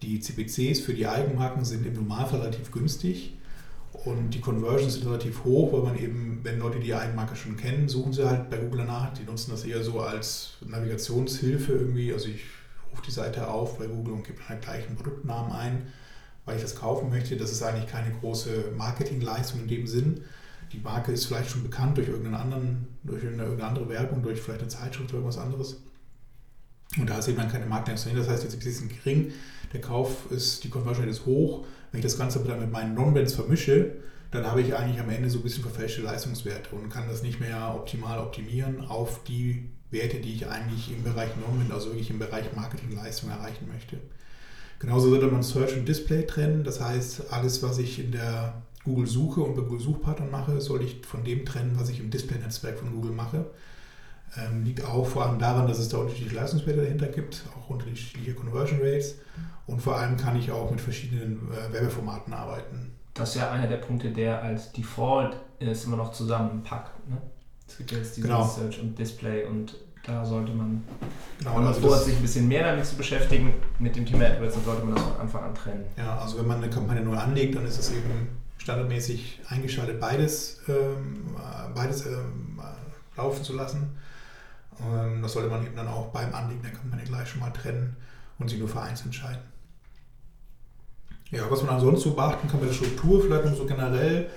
[0.03, 3.37] die CPCs für die Eigenmarken sind im Normalfall relativ günstig
[4.05, 7.89] und die Conversions sind relativ hoch, weil man eben, wenn Leute die Eigenmarke schon kennen,
[7.89, 9.15] suchen sie halt bei Google danach.
[9.15, 12.13] Die nutzen das eher so als Navigationshilfe irgendwie.
[12.13, 12.43] Also ich
[12.93, 15.87] rufe die Seite auf bei Google und gebe dann halt gleich einen Produktnamen ein,
[16.45, 17.37] weil ich das kaufen möchte.
[17.37, 20.21] Das ist eigentlich keine große Marketingleistung in dem Sinn.
[20.73, 24.61] Die Marke ist vielleicht schon bekannt durch irgendeinen anderen, durch irgendeine andere Werbung, durch vielleicht
[24.61, 25.81] eine Zeitschrift oder irgendwas anderes.
[26.99, 28.17] Und da ist eben dann keine Marketingleistung.
[28.17, 29.33] Das heißt, die CPCs sind gering,
[29.79, 31.65] der Kauf ist, die Conversion ist hoch
[31.97, 33.93] wenn ich das Ganze dann mit meinen Non-Bands vermische,
[34.31, 37.41] dann habe ich eigentlich am Ende so ein bisschen verfälschte Leistungswerte und kann das nicht
[37.41, 42.19] mehr optimal optimieren auf die Werte, die ich eigentlich im Bereich Non-Band, also wirklich im
[42.19, 43.97] Bereich Marketingleistung erreichen möchte.
[44.79, 46.65] Genauso sollte man Search und Display trennen.
[46.65, 50.83] Das heißt, alles, was ich in der Google Suche und bei Google Suchpartnern mache, soll
[50.83, 53.47] ich von dem trennen, was ich im Display-Netzwerk von Google mache.
[54.37, 58.35] Ähm, liegt auch vor allem daran, dass es da unterschiedliche Leistungswerte dahinter gibt, auch unterschiedliche
[58.35, 59.17] Conversion Rates.
[59.67, 62.93] Und vor allem kann ich auch mit verschiedenen äh, Werbeformaten arbeiten.
[63.15, 67.09] Das ist ja einer der Punkte, der als Default ist immer noch zusammenpackt.
[67.09, 67.17] Ne?
[67.67, 68.45] Es gibt jetzt dieses genau.
[68.45, 69.75] Search und Display und
[70.07, 70.85] da sollte man,
[71.39, 74.27] genau, wenn man also vorhat, sich ein bisschen mehr damit zu beschäftigen, mit dem Thema
[74.27, 75.85] AdWords, dann sollte man das von Anfang an trennen.
[75.97, 80.61] Ja, also wenn man eine Kampagne neu anlegt, dann ist es eben standardmäßig eingeschaltet, beides,
[80.69, 81.35] ähm,
[81.75, 82.61] beides ähm,
[83.17, 83.97] laufen zu lassen.
[84.81, 87.97] Ähm, das sollte man eben dann auch beim Anlegen der Kampagne gleich schon mal trennen
[88.39, 89.43] und sich nur für eins entscheiden.
[91.31, 94.31] Ja, was man ansonsten so beachten kann bei der Struktur, vielleicht nur so generell,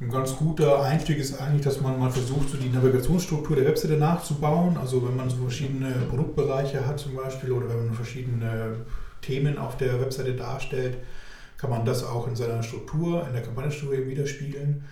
[0.00, 3.98] ein ganz guter Einstieg ist eigentlich, dass man mal versucht, so die Navigationsstruktur der Webseite
[3.98, 4.78] nachzubauen.
[4.78, 8.76] Also wenn man so verschiedene Produktbereiche hat zum Beispiel oder wenn man verschiedene
[9.20, 10.96] Themen auf der Webseite darstellt,
[11.58, 14.84] kann man das auch in seiner Struktur, in der Kampagnenstruktur widerspiegeln.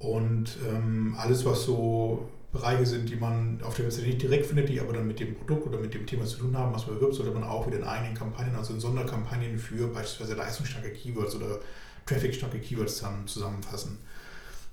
[0.00, 4.70] Und ähm, alles, was so Bereiche sind, die man auf der Webseite nicht direkt findet,
[4.70, 6.96] die aber dann mit dem Produkt oder mit dem Thema zu tun haben, was man
[6.96, 11.36] bewirbt, sollte man auch wieder in eigenen Kampagnen, also in Sonderkampagnen für beispielsweise leistungsstarke Keywords
[11.36, 11.58] oder
[12.06, 13.98] trafficstarke Keywords zusammenfassen.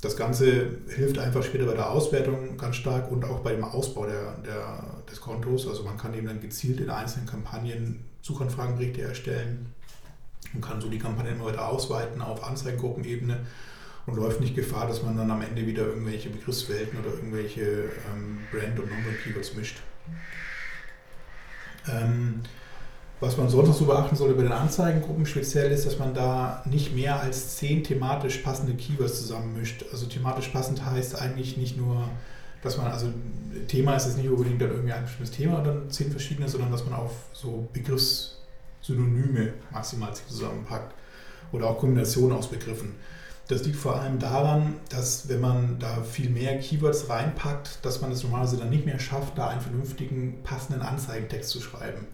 [0.02, 4.06] Das Ganze hilft einfach später bei der Auswertung ganz stark und auch bei dem Ausbau
[4.06, 5.68] der, der, des Kontos.
[5.68, 9.74] Also man kann eben dann gezielt in einzelnen Kampagnen Suchanfragenberichte erstellen
[10.54, 13.46] und kann so die Kampagne immer weiter ausweiten auf Anzeigengruppenebene
[14.06, 18.40] und läuft nicht Gefahr, dass man dann am Ende wieder irgendwelche Begriffswelten oder irgendwelche ähm,
[18.52, 19.78] Brand- und Non-Brand-Keywords mischt.
[21.88, 22.42] Ähm,
[23.20, 26.62] was man sonst noch so beachten sollte bei den Anzeigengruppen speziell ist, dass man da
[26.66, 29.86] nicht mehr als zehn thematisch passende Keywords zusammenmischt.
[29.92, 32.10] Also thematisch passend heißt eigentlich nicht nur,
[32.62, 33.08] dass man, also
[33.68, 36.84] Thema ist es nicht unbedingt dann irgendwie ein bestimmtes Thema oder zehn verschiedene, sondern dass
[36.84, 40.94] man auf so Begriffssynonyme maximal zusammenpackt.
[41.52, 42.96] oder auch Kombinationen aus Begriffen.
[43.48, 48.12] Das liegt vor allem daran, dass wenn man da viel mehr Keywords reinpackt, dass man
[48.12, 52.08] es normalerweise dann nicht mehr schafft, da einen vernünftigen, passenden Anzeigentext zu schreiben.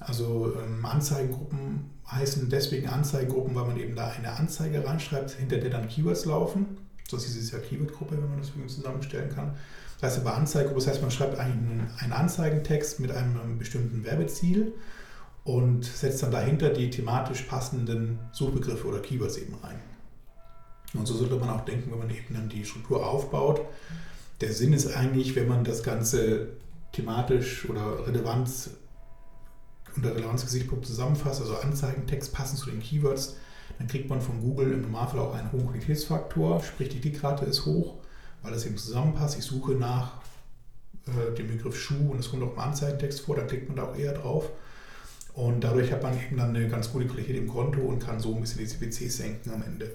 [0.00, 5.70] Also ähm, Anzeigengruppen heißen deswegen Anzeigengruppen, weil man eben da eine Anzeige reinschreibt, hinter der
[5.70, 6.78] dann Keywords laufen.
[7.08, 9.54] So ist es ja Keyword-Gruppe, wenn man das zusammenstellen kann.
[10.00, 14.74] Das heißt aber Anzeigengruppe, das heißt man schreibt einen, einen Anzeigentext mit einem bestimmten Werbeziel
[15.44, 19.80] und setzt dann dahinter die thematisch passenden Suchbegriffe oder Keywords eben rein.
[20.94, 23.60] Und so sollte man auch denken, wenn man eben dann die Struktur aufbaut.
[24.40, 26.48] Der Sinn ist eigentlich, wenn man das Ganze
[26.92, 28.70] thematisch oder Relevanz
[29.96, 33.36] unter Relevanzgesichtspunkt zusammenfasst, also Anzeigentext passend zu den Keywords,
[33.78, 37.66] dann kriegt man von Google im Normalfall auch einen hohen Qualitätsfaktor, sprich die Klickrate ist
[37.66, 37.96] hoch,
[38.42, 39.38] weil das eben zusammenpasst.
[39.38, 40.20] Ich suche nach
[41.06, 43.84] äh, dem Begriff Schuh und es kommt auch im Anzeigentext vor, dann klickt man da
[43.84, 44.48] auch eher drauf.
[45.34, 48.34] Und dadurch hat man eben dann eine ganz gute Qualität im Konto und kann so
[48.34, 49.90] ein bisschen die CPCs senken am Ende.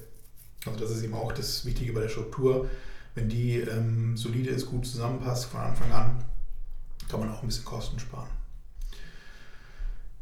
[0.66, 2.70] Also das ist eben auch das Wichtige bei der Struktur.
[3.14, 6.24] Wenn die ähm, solide ist, gut zusammenpasst von Anfang an,
[7.10, 8.30] kann man auch ein bisschen Kosten sparen.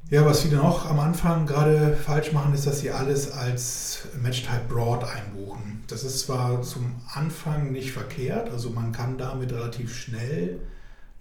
[0.09, 4.65] Ja, was viele noch am Anfang gerade falsch machen, ist, dass sie alles als Match-Type
[4.67, 5.83] Broad einbuchen.
[5.87, 10.59] Das ist zwar zum Anfang nicht verkehrt, also man kann damit relativ schnell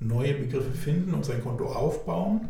[0.00, 2.48] neue Begriffe finden und sein Konto aufbauen,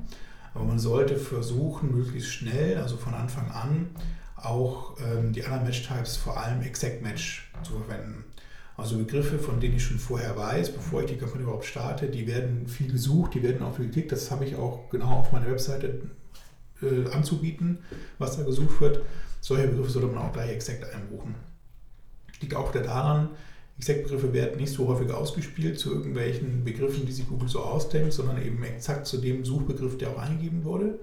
[0.55, 3.91] aber man sollte versuchen, möglichst schnell, also von Anfang an,
[4.45, 8.25] auch ähm, die anderen Match-Types, vor allem Exact Match, zu verwenden.
[8.77, 12.27] Also Begriffe, von denen ich schon vorher weiß, bevor ich die Kampagne überhaupt starte, die
[12.27, 14.13] werden viel gesucht, die werden auch viel geklickt.
[14.13, 16.01] Das habe ich auch genau auf meiner Webseite
[16.83, 17.79] äh, anzubieten,
[18.19, 19.03] was da gesucht wird.
[19.41, 21.35] Solche Begriffe sollte man auch gleich exakt einbuchen.
[22.41, 23.31] Liegt auch wieder daran,
[23.79, 28.41] Exakt-Begriffe werden nicht so häufig ausgespielt zu irgendwelchen Begriffen, die sich Google so ausdenkt, sondern
[28.41, 30.99] eben exakt zu dem Suchbegriff, der auch eingegeben wurde.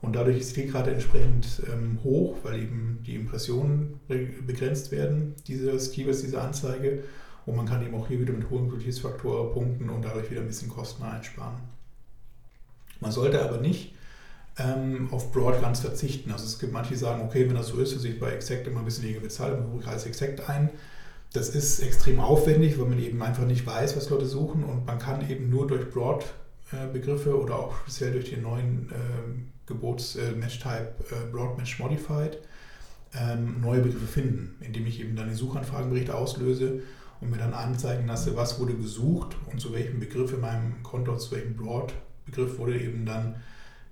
[0.00, 4.00] Und dadurch ist die Klickrate entsprechend ähm, hoch, weil eben die Impressionen
[4.46, 7.02] begrenzt werden, dieses Keywords, diese Anzeige.
[7.46, 10.46] Und man kann eben auch hier wieder mit hohem Qualitätsfaktor punkten und dadurch wieder ein
[10.46, 11.56] bisschen Kosten einsparen.
[13.00, 13.94] Man sollte aber nicht
[14.58, 16.30] ähm, auf Broad ganz verzichten.
[16.30, 18.66] Also es gibt manche, die sagen, okay, wenn das so ist, dass ich bei Exact
[18.66, 20.70] immer ein bisschen weniger bezahle, dann buche ich alles Exact ein.
[21.32, 24.98] Das ist extrem aufwendig, weil man eben einfach nicht weiß, was Leute suchen und man
[24.98, 30.32] kann eben nur durch Broad-Begriffe äh, oder auch speziell durch den neuen äh, Gebots äh,
[30.32, 32.38] Match-Type äh, Broad Match Modified
[33.14, 36.82] ähm, neue Begriffe finden, indem ich eben dann den Suchanfragenbericht auslöse
[37.20, 41.16] und mir dann anzeigen lasse, was wurde gesucht und zu welchem Begriff in meinem Konto,
[41.16, 43.36] zu welchem Broad-Begriff wurde eben dann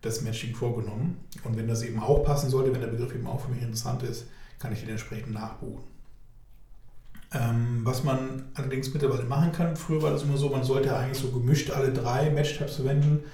[0.03, 1.19] das Matching vorgenommen.
[1.45, 4.03] Und wenn das eben auch passen sollte, wenn der Begriff eben auch für mich interessant
[4.03, 4.27] ist,
[4.59, 5.83] kann ich den entsprechend nachbuchen.
[7.33, 11.19] Ähm, was man allerdings mittlerweile machen kann, früher war das immer so, man sollte eigentlich
[11.19, 13.25] so gemischt alle drei Match-Tabs verwenden.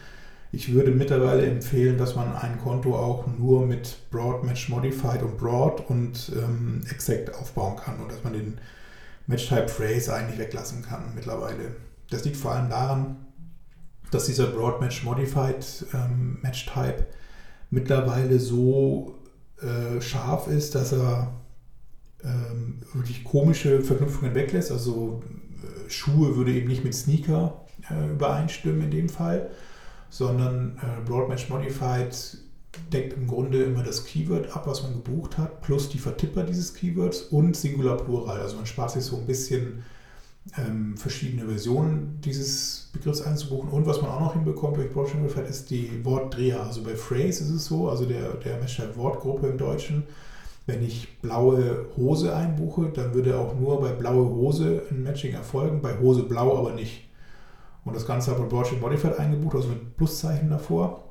[0.55, 5.39] Ich würde mittlerweile empfehlen, dass man ein Konto auch nur mit Broad Match Modified und
[5.39, 8.59] Broad und ähm, Exact aufbauen kann und dass man den
[9.27, 11.77] Match-Type Phrase eigentlich weglassen kann mittlerweile.
[12.11, 13.17] Das liegt vor allem daran,
[14.11, 17.07] dass dieser Broad Match Modified ähm, Match Type
[17.71, 19.19] mittlerweile so
[19.63, 21.33] äh, scharf ist, dass er
[22.23, 24.71] ähm, wirklich komische Verknüpfungen weglässt.
[24.71, 25.23] Also
[25.63, 29.51] äh, Schuhe würde eben nicht mit Sneaker äh, übereinstimmen in dem Fall,
[30.13, 32.37] sondern äh, Broad Match Modified
[32.93, 36.75] deckt im Grunde immer das Keyword ab, was man gebucht hat, plus die Vertipper dieses
[36.75, 38.39] Keywords und Singular Plural.
[38.39, 39.85] Also man spart sich so ein bisschen
[40.59, 43.71] ähm, verschiedene Versionen dieses Begriffs einzubuchen.
[43.71, 46.63] Und was man auch noch hinbekommt durch Broadchannel ist die Wortdreher.
[46.63, 50.03] Also bei Phrase ist es so, also der, der Mesher Wortgruppe im Deutschen,
[50.67, 55.81] wenn ich blaue Hose einbuche, dann würde auch nur bei blaue Hose ein Matching erfolgen,
[55.81, 57.09] bei Hose blau aber nicht.
[57.85, 61.05] Und das Ganze bei Broadchannel Modified eingebucht, also mit Pluszeichen davor,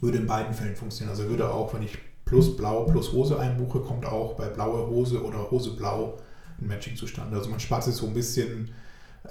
[0.00, 1.16] würde in beiden Fällen funktionieren.
[1.16, 5.22] Also würde auch, wenn ich plus blau plus Hose einbuche, kommt auch bei blaue Hose
[5.22, 6.18] oder Hose blau
[6.60, 7.36] ein Matching zustande.
[7.36, 8.70] Also man spart sich so ein bisschen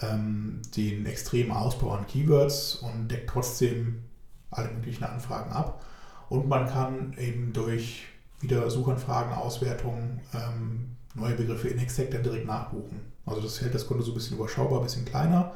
[0.02, 4.04] ähm, den extremen Ausbau an Keywords und deckt trotzdem
[4.52, 5.84] alle möglichen Anfragen ab.
[6.30, 8.04] Und man kann eben durch
[8.40, 13.00] wieder Suchanfragen, Auswertungen, ähm, neue Begriffe in Exact dann direkt nachbuchen.
[13.26, 15.54] Also das hält das Konto so ein bisschen überschaubar, ein bisschen kleiner.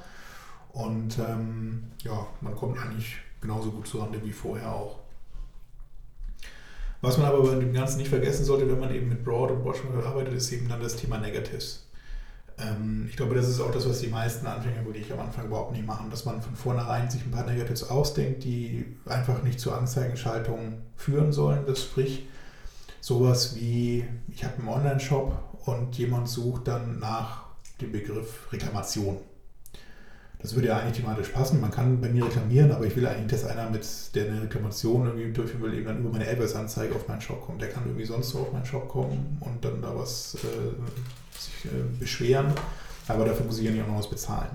[0.75, 4.99] Und ähm, ja, man kommt eigentlich genauso gut zurande wie vorher auch.
[6.99, 9.63] Was man aber bei dem Ganzen nicht vergessen sollte, wenn man eben mit Broad und
[9.63, 11.87] Watchman arbeitet, ist eben dann das Thema Negatives.
[12.57, 15.71] Ähm, ich glaube, das ist auch das, was die meisten Anfänger wirklich am Anfang überhaupt
[15.71, 19.77] nicht machen, dass man von vornherein sich ein paar Negatives ausdenkt, die einfach nicht zur
[19.77, 21.65] Anzeigenschaltung führen sollen.
[21.65, 22.27] Das sprich,
[22.99, 27.45] sowas wie, ich habe einen Online-Shop und jemand sucht dann nach
[27.79, 29.19] dem Begriff Reklamation.
[30.45, 31.59] Das würde ja eigentlich thematisch passen.
[31.59, 33.83] Man kann bei mir reklamieren, aber ich will eigentlich, dass einer mit
[34.13, 37.63] der eine Reklamation irgendwie durchführen will, eben dann über meine AdWords-Anzeige auf meinen Shop kommt.
[37.63, 41.65] Der kann irgendwie sonst so auf meinen Shop kommen und dann da was äh, sich
[41.65, 42.53] äh, beschweren,
[43.07, 44.51] aber dafür muss ich ja nicht auch noch was bezahlen.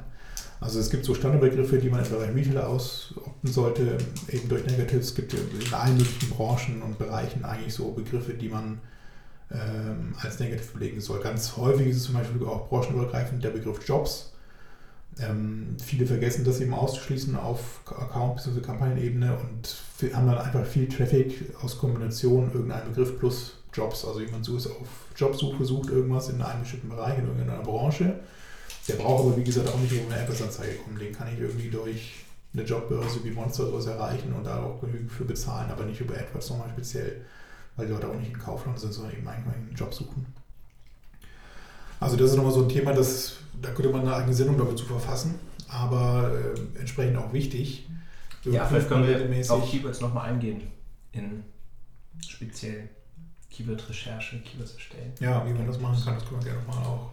[0.60, 5.06] Also es gibt so Standardbegriffe, die man im Bereich Retailer ausopten sollte, eben durch Negatives.
[5.06, 8.78] Es gibt in allen möglichen Branchen und Bereichen eigentlich so Begriffe, die man
[9.50, 11.18] ähm, als negativ belegen soll.
[11.18, 14.30] Ganz häufig ist es zum Beispiel auch branchenübergreifend der Begriff Jobs.
[15.18, 18.60] Ähm, viele vergessen das eben auszuschließen auf Account- bzw.
[18.60, 24.04] Kampagnenebene und haben dann einfach viel Traffic aus Kombination irgendein Begriff plus Jobs.
[24.04, 28.20] Also jemand sucht auf Jobsuche, sucht irgendwas in einem bestimmten Bereich, in irgendeiner Branche
[28.88, 30.98] der braucht aber, wie gesagt, auch nicht über eine AdWords-Anzeige kommen.
[30.98, 34.80] Den kann ich irgendwie durch eine Jobbörse wie Monster oder was erreichen und da auch
[34.80, 37.20] genügend für bezahlen, aber nicht über AdWords nochmal speziell,
[37.76, 40.26] weil die Leute auch nicht in Kaufland sind, sondern eben eigentlich einen Job suchen.
[42.00, 44.78] Also das ist nochmal so ein Thema, das, da könnte man eine eigene Sendung damit
[44.78, 45.38] zu verfassen,
[45.68, 47.86] aber äh, entsprechend auch wichtig.
[48.44, 50.62] Ja, vielleicht können wir auf Keywords nochmal eingehen,
[51.12, 51.44] in
[52.26, 52.88] speziell
[53.50, 55.12] Keyword-Recherche, Keywords erstellen.
[55.20, 57.10] Ja, wie man das machen kann, das können wir gerne nochmal auch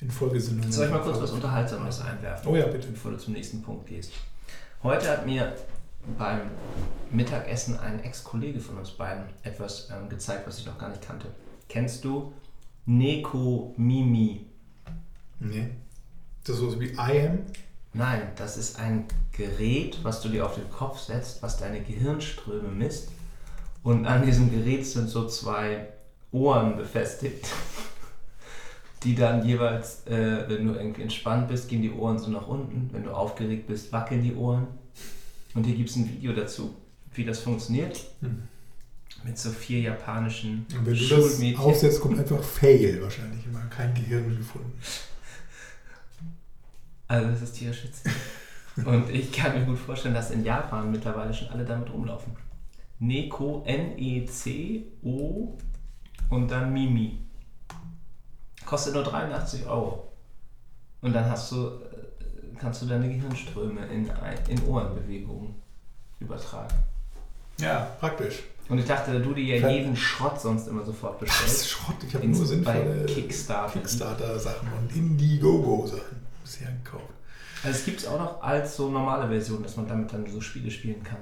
[0.00, 0.72] in Folgesendungen.
[0.72, 2.50] Soll ich mal kurz was Unterhaltsames einwerfen?
[2.50, 2.88] Oh ja, bitte.
[2.88, 4.12] Bevor du zum nächsten Punkt gehst.
[4.82, 5.54] Heute hat mir
[6.16, 6.42] beim
[7.10, 11.26] Mittagessen ein Ex-Kollege von uns beiden etwas ähm, gezeigt, was ich noch gar nicht kannte.
[11.68, 12.32] Kennst du
[12.88, 14.46] Neko Mimi?
[15.40, 15.68] Nee.
[16.42, 17.38] Das ist so wie I am?
[17.92, 22.68] Nein, das ist ein Gerät, was du dir auf den Kopf setzt, was deine Gehirnströme
[22.68, 23.10] misst.
[23.82, 25.88] Und an diesem Gerät sind so zwei
[26.32, 27.46] Ohren befestigt
[29.04, 32.88] die dann jeweils, äh, wenn du irgendwie entspannt bist, gehen die Ohren so nach unten.
[32.92, 34.66] Wenn du aufgeregt bist, wackeln die Ohren.
[35.54, 36.74] Und hier gibt es ein Video dazu,
[37.12, 38.00] wie das funktioniert.
[38.20, 38.48] Hm.
[39.24, 43.44] Mit so vier japanischen Und wenn du das aufsetzt, kommt einfach Fail wahrscheinlich.
[43.46, 44.72] Immer kein Gehirn gefunden.
[47.08, 48.12] Also das ist Tierschützen.
[48.84, 52.36] Und ich kann mir gut vorstellen, dass in Japan mittlerweile schon alle damit rumlaufen.
[53.00, 55.56] Neko, N-E-C-O
[56.30, 57.18] und dann Mimi.
[58.64, 60.12] Kostet nur 83 Euro.
[61.00, 64.10] Und dann hast du, äh, kannst du deine Gehirnströme in,
[64.48, 65.54] in Ohrenbewegungen
[66.20, 66.74] übertragen.
[67.58, 68.42] Ja, praktisch.
[68.68, 71.60] Und ich dachte, da du dir ja jeden Schrott sonst immer sofort bestellst.
[71.60, 71.96] Was Schrott?
[72.06, 73.78] Ich habe nur sinnvolle Kickstarter.
[73.78, 77.04] Kickstarter-Sachen und Indiegogo-Sachen bisher gekauft.
[77.64, 80.40] Also es gibt es auch noch als so normale Version, dass man damit dann so
[80.40, 81.18] Spiele spielen kann.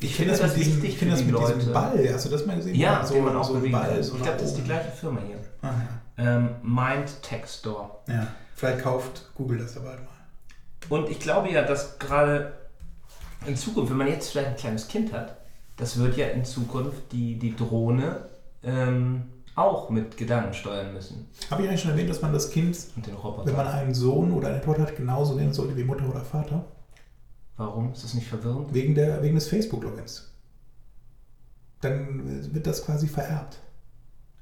[0.00, 1.54] Ich, ich finde das, das wichtig ich finde das mit Leute.
[1.58, 2.10] diesem Ball.
[2.12, 2.74] Hast du das mal gesehen?
[2.74, 4.90] Ja, so, den man auch so bewegen Ball, so Ich glaube, das ist die gleiche
[4.90, 5.38] Firma hier.
[5.62, 5.82] Aha.
[6.16, 7.90] Ähm, Mind Tech Store.
[8.08, 8.26] Ja,
[8.56, 10.08] vielleicht kauft Google das aber bald mal.
[10.88, 12.52] Und ich glaube ja, dass gerade
[13.46, 15.36] in Zukunft, wenn man jetzt vielleicht ein kleines Kind hat,
[15.80, 18.26] das wird ja in Zukunft die, die Drohne
[18.62, 19.22] ähm,
[19.54, 21.28] auch mit Gedanken steuern müssen.
[21.50, 22.76] Habe ich eigentlich schon erwähnt, dass man das Kind,
[23.44, 26.64] wenn man einen Sohn oder eine Tochter hat, genauso nennen sollte wie Mutter oder Vater?
[27.56, 27.92] Warum?
[27.92, 28.72] Ist das nicht verwirrend?
[28.72, 30.32] Wegen, der, wegen des Facebook-Logins.
[31.80, 33.58] Dann wird das quasi vererbt.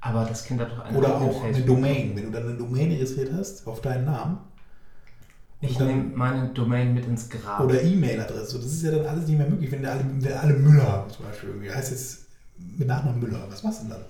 [0.01, 2.15] Aber das Kind hat doch eine Oder auch eine Domain.
[2.15, 4.39] Wenn du dann eine Domain registriert hast auf deinen Namen.
[5.61, 7.61] Ich nehme meine Domain mit ins Grab.
[7.61, 8.59] Oder E-Mail-Adresse.
[8.59, 11.25] Das ist ja dann alles nicht mehr möglich, wenn der alle, wenn alle Müller zum
[11.25, 11.49] Beispiel.
[11.49, 11.71] Irgendwie.
[11.71, 12.27] Heißt jetzt
[12.77, 13.45] mit Nachnamen Müller.
[13.49, 14.05] Was machst du denn dann?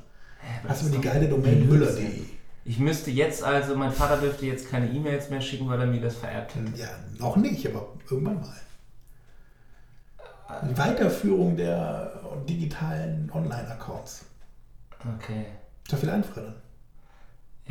[0.62, 2.22] Ja, Hast du mir die geile Domain müller.de?
[2.64, 6.02] Ich müsste jetzt also, mein Vater dürfte jetzt keine E-Mails mehr schicken, weil er mir
[6.02, 6.78] das vererbt hätte.
[6.78, 6.88] Ja,
[7.18, 8.56] noch nicht, aber irgendwann mal.
[10.68, 14.26] Die Weiterführung der digitalen Online-Accounts.
[15.16, 15.46] Okay.
[15.82, 16.54] Ist doch viel einfacher dann.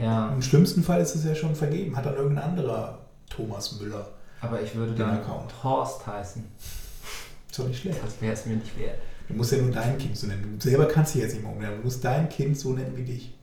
[0.03, 0.31] Ja.
[0.33, 1.95] Im schlimmsten Fall ist es ja schon vergeben.
[1.95, 4.09] Hat dann irgendein anderer Thomas Müller.
[4.41, 5.63] Aber ich würde dann Account.
[5.63, 6.43] Horst heißen.
[7.49, 7.99] Ist doch nicht schlecht.
[8.03, 8.99] Das wäre es mir nicht wert.
[9.27, 10.57] Du musst ja nur dein Kind so nennen.
[10.57, 11.77] Du selber kannst dich jetzt nicht mehr umnennen.
[11.77, 13.33] Du musst dein Kind so nennen wie dich.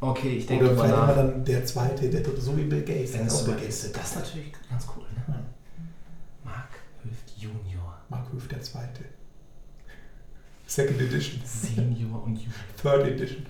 [0.00, 3.12] Okay, ich denke Oder vielleicht immer dann der zweite, der dritte, so wie Bill Gates.
[3.12, 3.92] Der ist Bill Gates.
[3.92, 5.04] Das ist natürlich ganz cool.
[5.14, 5.24] Ne?
[5.28, 5.42] Ja.
[6.44, 6.68] Mark
[7.02, 7.98] Höft Junior.
[8.08, 9.04] Mark Höft der zweite.
[10.66, 11.40] Second Edition.
[11.44, 12.52] Senior und Junior.
[12.82, 13.46] Third Edition.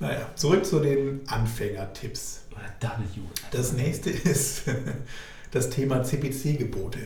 [0.00, 2.43] Naja, zurück zu den Anfängertipps.
[2.54, 3.20] Oder W.
[3.50, 4.62] Das nächste ist
[5.50, 6.98] das Thema CPC-Gebote.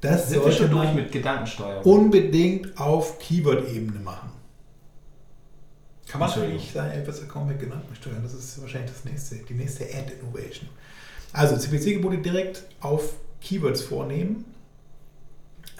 [0.00, 1.84] Das Sind wir schon durch mit Gedankensteuerung.
[1.84, 4.30] Unbedingt auf Keyword-Ebene machen.
[6.08, 8.20] Kann man natürlich sein AdWords-Account mit Gedanken steuern.
[8.22, 10.68] Das ist wahrscheinlich das nächste, die nächste Ad-Innovation.
[11.32, 14.46] Also CPC-Gebote direkt auf Keywords vornehmen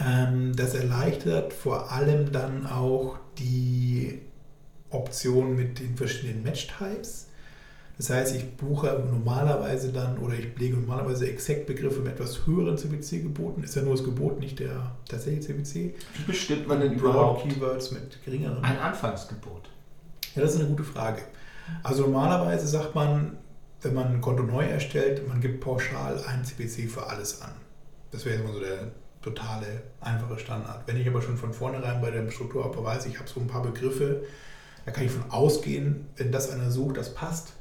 [0.00, 4.20] ähm, das erleichtert vor allem dann auch die
[4.90, 7.28] Option mit den verschiedenen Match-Types.
[8.00, 13.62] Das heißt, ich buche normalerweise dann oder ich lege normalerweise Exakt-Begriffe mit etwas höheren CPC-Geboten.
[13.62, 15.74] Ist ja nur das Gebot, nicht der tatsächliche CPC.
[16.16, 18.64] Wie bestimmt man denn überhaupt Keywords mit geringeren?
[18.64, 19.68] Ein Anfangsgebot.
[20.34, 21.20] Ja, das ist eine gute Frage.
[21.82, 23.36] Also normalerweise sagt man,
[23.82, 27.52] wenn man ein Konto neu erstellt, man gibt pauschal ein CPC für alles an.
[28.12, 30.84] Das wäre mal so der totale, einfache Standard.
[30.86, 33.62] Wenn ich aber schon von vornherein bei der Strukturaufbau weiß, ich habe so ein paar
[33.62, 34.22] Begriffe,
[34.86, 37.52] da kann ich von ausgehen, wenn das einer sucht, das passt,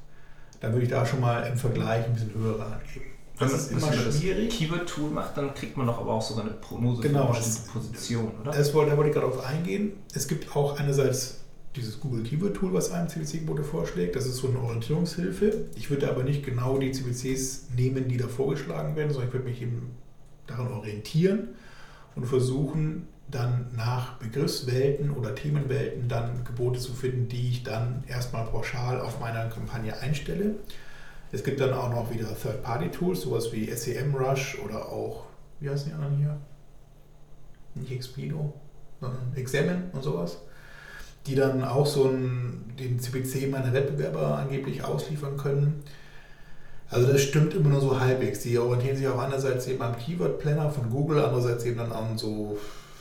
[0.60, 3.06] dann würde ich da schon mal im Vergleich ein bisschen höhere angeben.
[3.38, 4.50] Wenn Das man ist immer schwierig.
[4.58, 7.70] Keyword-Tool macht, dann kriegt man doch aber auch sogar eine Prognose Genau, für eine bestimmte
[7.72, 8.52] Position, oder?
[8.52, 9.94] Das wollte, da wollte ich gerade auf eingehen.
[10.14, 11.40] Es gibt auch einerseits
[11.76, 14.16] dieses Google Keyword Tool, was einem CPC-Gebote vorschlägt.
[14.16, 15.68] Das ist so eine Orientierungshilfe.
[15.76, 19.48] Ich würde aber nicht genau die CPCs nehmen, die da vorgeschlagen werden, sondern ich würde
[19.48, 19.92] mich eben
[20.48, 21.50] daran orientieren
[22.16, 28.46] und versuchen, dann nach Begriffswelten oder Themenwelten dann Gebote zu finden, die ich dann erstmal
[28.46, 30.56] pauschal auf meiner Kampagne einstelle.
[31.32, 35.26] Es gibt dann auch noch wieder Third-Party-Tools, sowas wie SEMrush oder auch,
[35.60, 36.38] wie heißen die anderen hier?
[37.76, 38.54] Nicht Expedo,
[39.00, 40.40] sondern Examine und sowas,
[41.28, 45.84] die dann auch so einen, den CPC meiner Wettbewerber angeblich ausliefern können.
[46.90, 48.40] Also das stimmt immer nur so halbwegs.
[48.40, 52.18] Die orientieren sich auch einerseits eben am Keyword Planner von Google, andererseits eben dann an
[52.18, 52.58] so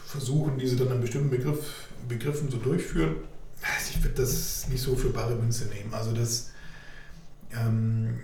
[0.08, 3.16] Versuchen, die sie dann an bestimmten Begriff, Begriffen so durchführen.
[3.60, 5.92] Also ich würde das nicht so für bare Münze nehmen.
[5.92, 6.50] Also das
[7.52, 8.18] ähm,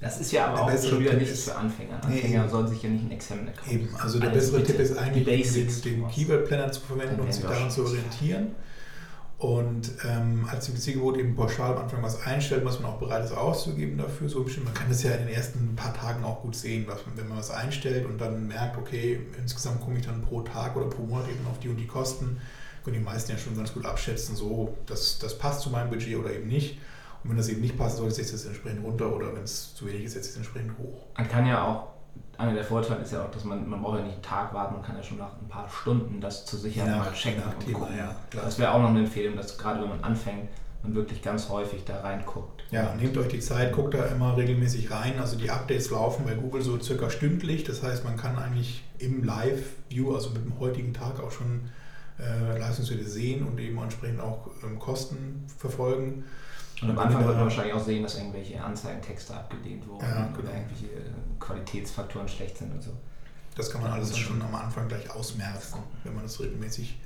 [0.00, 2.00] Das ist ja aber auch schon wieder nichts ist- für Anfänger.
[2.08, 2.50] Nee, Anfänger eben.
[2.50, 3.70] sollen sich ja nicht einen Examiner kaufen.
[3.70, 4.62] Eben, also der Alles bessere.
[4.64, 6.08] Tipp ist eigentlich, den, den.
[6.08, 8.48] Keyword Planner zu verwenden und sich daran zu orientieren.
[9.44, 13.32] Und ähm, als CPC-Gebot eben pauschal am Anfang was einstellt, was man auch bereit ist
[13.32, 14.26] auszugeben dafür.
[14.26, 14.64] So bestimmt.
[14.64, 17.36] Man kann das ja in den ersten paar Tagen auch gut sehen, was wenn man
[17.36, 21.28] was einstellt und dann merkt, okay, insgesamt komme ich dann pro Tag oder pro Monat
[21.28, 22.40] eben auf die und die Kosten.
[22.84, 26.16] Können die meisten ja schon ganz gut abschätzen, so, das, das passt zu meinem Budget
[26.16, 26.78] oder eben nicht.
[27.22, 29.86] Und wenn das eben nicht passt, sollte es jetzt entsprechend runter oder wenn es zu
[29.86, 31.04] wenig ist, setzt es entsprechend hoch.
[31.18, 31.88] Man kann ja auch,
[32.38, 34.74] einer der Vorteile ist ja auch, dass man, man braucht ja nicht einen Tag warten,
[34.74, 37.64] man kann ja schon nach ein paar Stunden das zur Sicherheit Ja, mal checken und
[37.64, 37.96] Thema, gucken.
[37.96, 40.48] ja, das wäre auch noch eine Empfehlung, dass gerade wenn man anfängt,
[40.82, 42.64] man wirklich ganz häufig da reinguckt.
[42.70, 45.18] Ja, nehmt euch die Zeit, guckt da immer regelmäßig rein.
[45.18, 47.64] Also die Updates laufen bei Google so circa stündlich.
[47.64, 51.70] Das heißt, man kann eigentlich im Live-View, also mit dem heutigen Tag auch schon
[52.18, 56.24] äh, Leistungswerte sehen und eben entsprechend auch ähm, Kosten verfolgen.
[56.82, 60.42] Und am Anfang wird man wahrscheinlich auch sehen, dass irgendwelche Anzeigentexte abgelehnt wurden Ja, oder
[60.42, 60.52] genau.
[60.52, 60.88] irgendwelche
[61.38, 62.90] Qualitätsfaktoren schlecht sind und so.
[63.56, 66.98] Das kann man alles dann schon am Anfang gleich ausmerzen, wenn man das regelmäßig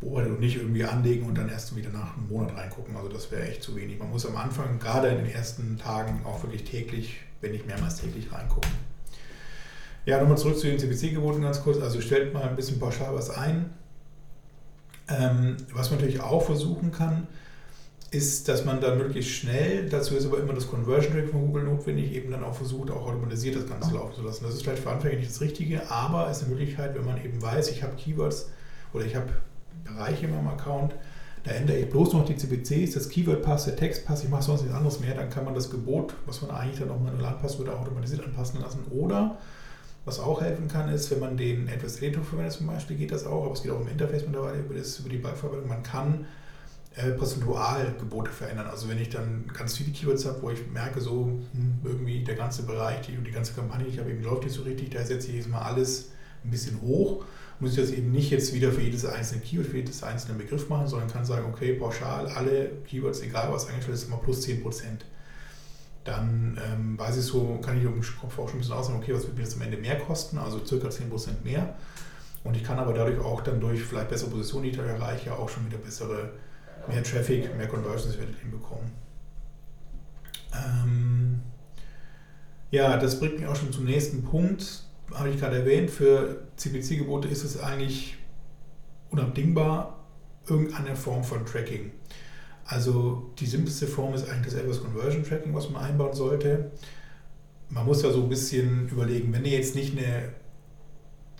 [0.00, 2.96] beobachtet und nicht irgendwie anlegen und dann erst wieder nach einem Monat reingucken.
[2.96, 3.98] Also das wäre echt zu wenig.
[3.98, 7.96] Man muss am Anfang, gerade in den ersten Tagen, auch wirklich täglich, wenn nicht mehrmals
[7.96, 8.70] täglich reingucken.
[10.06, 11.80] Ja, nochmal zurück zu den CPC-Geboten ganz kurz.
[11.80, 13.70] Also stellt mal ein bisschen pauschal was ein.
[15.08, 17.26] Ähm, was man natürlich auch versuchen kann,
[18.14, 21.64] ist, dass man dann möglichst schnell, dazu ist aber immer das Conversion Rate von Google
[21.64, 24.44] notwendig, eben dann auch versucht, auch automatisiert das Ganze laufen zu lassen.
[24.44, 27.42] Das ist vielleicht für Anfänger nicht das Richtige, aber ist eine Möglichkeit, wenn man eben
[27.42, 28.50] weiß, ich habe Keywords
[28.92, 29.26] oder ich habe
[29.84, 30.94] Bereiche in meinem Account,
[31.42, 34.42] da ändere ich bloß noch die CPCs, das Keyword passt, der Text passt, ich mache
[34.42, 37.24] sonst nichts anderes mehr, dann kann man das Gebot, was man eigentlich dann auch manuell
[37.26, 38.84] anpasst, wird auch automatisiert anpassen lassen.
[38.90, 39.36] Oder
[40.06, 43.26] was auch helfen kann, ist, wenn man den Advanced Editor verwendet zum Beispiel, geht das
[43.26, 45.68] auch, aber es geht auch im Interface mittlerweile über, das, über die Ballverwaltung.
[45.68, 46.26] Man kann
[46.96, 48.66] äh, prozentual Gebote verändern.
[48.68, 52.36] Also wenn ich dann ganz viele Keywords habe, wo ich merke, so hm, irgendwie der
[52.36, 55.28] ganze Bereich, die, die ganze Kampagne, ich habe, eben läuft nicht so richtig, da setze
[55.28, 56.10] ich jetzt mal alles
[56.44, 57.24] ein bisschen hoch,
[57.58, 60.68] muss ich das eben nicht jetzt wieder für jedes einzelne Keyword, für jedes einzelne Begriff
[60.68, 64.62] machen, sondern kann sagen, okay, pauschal alle Keywords, egal was eingestellt ist, immer plus 10%.
[66.04, 69.14] Dann ähm, weiß ich so, kann ich im Kopf auch schon ein bisschen aussagen, okay,
[69.14, 71.74] was wird mir das am Ende mehr kosten, also circa 10% mehr.
[72.44, 75.32] Und ich kann aber dadurch auch dann durch vielleicht bessere Positionen, die ich da erreiche,
[75.32, 76.30] auch schon wieder bessere,
[76.88, 78.92] mehr Traffic, mehr Conversions werde ich hinbekommen.
[80.52, 81.40] Ähm,
[82.70, 84.84] ja, das bringt mich auch schon zum nächsten Punkt.
[85.12, 88.16] Habe ich gerade erwähnt, für CPC-Gebote ist es eigentlich
[89.10, 90.04] unabdingbar
[90.46, 91.92] irgendeine Form von Tracking.
[92.66, 96.72] Also die simpelste Form ist eigentlich das AdWords Conversion Tracking, was man einbauen sollte.
[97.68, 100.32] Man muss ja so ein bisschen überlegen, wenn ihr jetzt nicht eine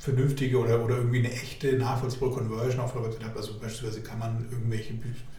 [0.05, 4.19] vernünftige oder, oder irgendwie eine echte nachvollziehbare Conversion auf der Website habt, also beispielsweise kann
[4.19, 4.93] man irgendwelche,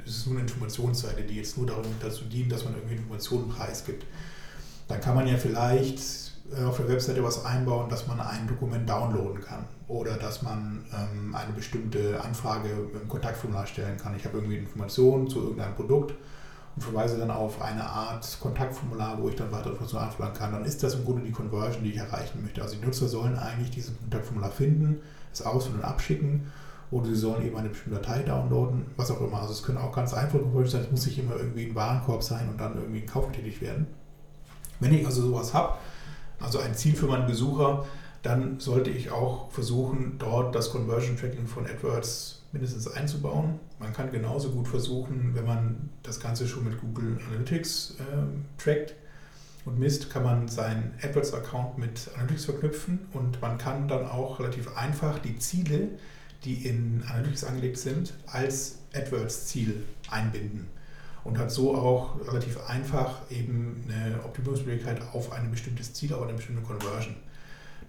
[0.04, 3.48] es ist nur eine Informationsseite, die jetzt nur darum, dazu dient, dass man irgendwie Informationen
[3.48, 4.06] preisgibt.
[4.88, 6.00] Dann kann man ja vielleicht
[6.52, 10.84] äh, auf der Webseite was einbauen, dass man ein Dokument downloaden kann oder dass man
[10.92, 14.16] ähm, eine bestimmte Anfrage im Kontaktformular stellen kann.
[14.16, 16.16] Ich habe irgendwie Informationen zu irgendeinem Produkt
[16.76, 20.52] und verweise dann auf eine Art Kontaktformular, wo ich dann weitere Informationen anfragen kann.
[20.52, 22.62] Dann ist das im Grunde die Conversion, die ich erreichen möchte.
[22.62, 25.00] Also die Nutzer sollen eigentlich dieses Kontaktformular finden,
[25.32, 26.52] es ausfüllen und abschicken
[26.92, 29.42] oder sie sollen eben eine bestimmte Datei downloaden, was auch immer.
[29.42, 32.24] Also es können auch ganz einfache Conversions sein, es muss nicht immer irgendwie ein Warenkorb
[32.24, 33.88] sein und dann irgendwie ein Kauf getätigt werden.
[34.80, 35.76] Wenn ich also sowas habe,
[36.40, 37.86] also ein Ziel für meinen Besucher,
[38.22, 43.60] dann sollte ich auch versuchen, dort das Conversion Tracking von AdWords mindestens einzubauen.
[43.80, 48.96] Man kann genauso gut versuchen, wenn man das Ganze schon mit Google Analytics ähm, trackt,
[49.66, 54.78] und misst, kann man seinen AdWords-Account mit Analytics verknüpfen und man kann dann auch relativ
[54.78, 55.90] einfach die Ziele,
[56.44, 60.68] die in Analytics angelegt sind, als AdWords-Ziel einbinden
[61.24, 66.34] und hat so auch relativ einfach eben eine Optimierungsmöglichkeit auf ein bestimmtes Ziel, auf eine
[66.34, 67.16] bestimmte Conversion.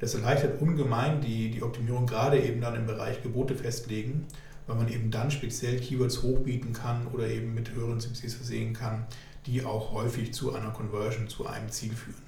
[0.01, 4.27] Das erleichtert ungemein die, die Optimierung, gerade eben dann im Bereich Gebote festlegen,
[4.67, 9.07] weil man eben dann speziell Keywords hochbieten kann oder eben mit höheren CPCs versehen kann,
[9.47, 12.23] die auch häufig zu einer Conversion, zu einem Ziel führen.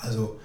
[0.00, 0.40] Also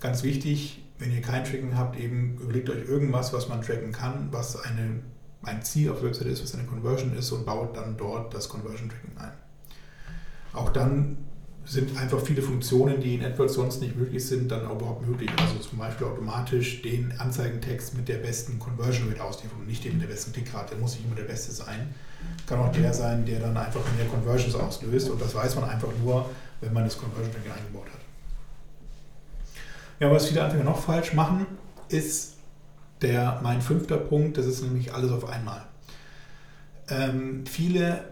[0.00, 4.28] ganz wichtig, wenn ihr kein Tracking habt, eben überlegt euch irgendwas, was man tracken kann,
[4.32, 5.00] was eine
[5.42, 8.48] ein Ziel auf der Website ist, was eine Conversion ist und baut dann dort das
[8.48, 9.32] Conversion Tracking ein.
[10.52, 11.18] Auch dann
[11.68, 15.30] sind einfach viele Funktionen, die in AdWords sonst nicht möglich sind, dann auch überhaupt möglich.
[15.38, 20.02] Also zum Beispiel automatisch den Anzeigentext mit der besten Conversion Rate ausliefern nicht den mit
[20.02, 20.70] der besten Klickrate.
[20.70, 21.94] Der muss nicht immer der beste sein.
[22.46, 25.90] Kann auch der sein, der dann einfach mehr Conversions auslöst und das weiß man einfach
[26.02, 26.30] nur,
[26.62, 28.00] wenn man das Conversion Tracking eingebaut hat.
[30.00, 31.46] Ja, was viele Anfänger noch falsch machen,
[31.90, 32.36] ist
[33.02, 35.66] der, mein fünfter Punkt, das ist nämlich alles auf einmal.
[36.88, 38.04] Ähm, viele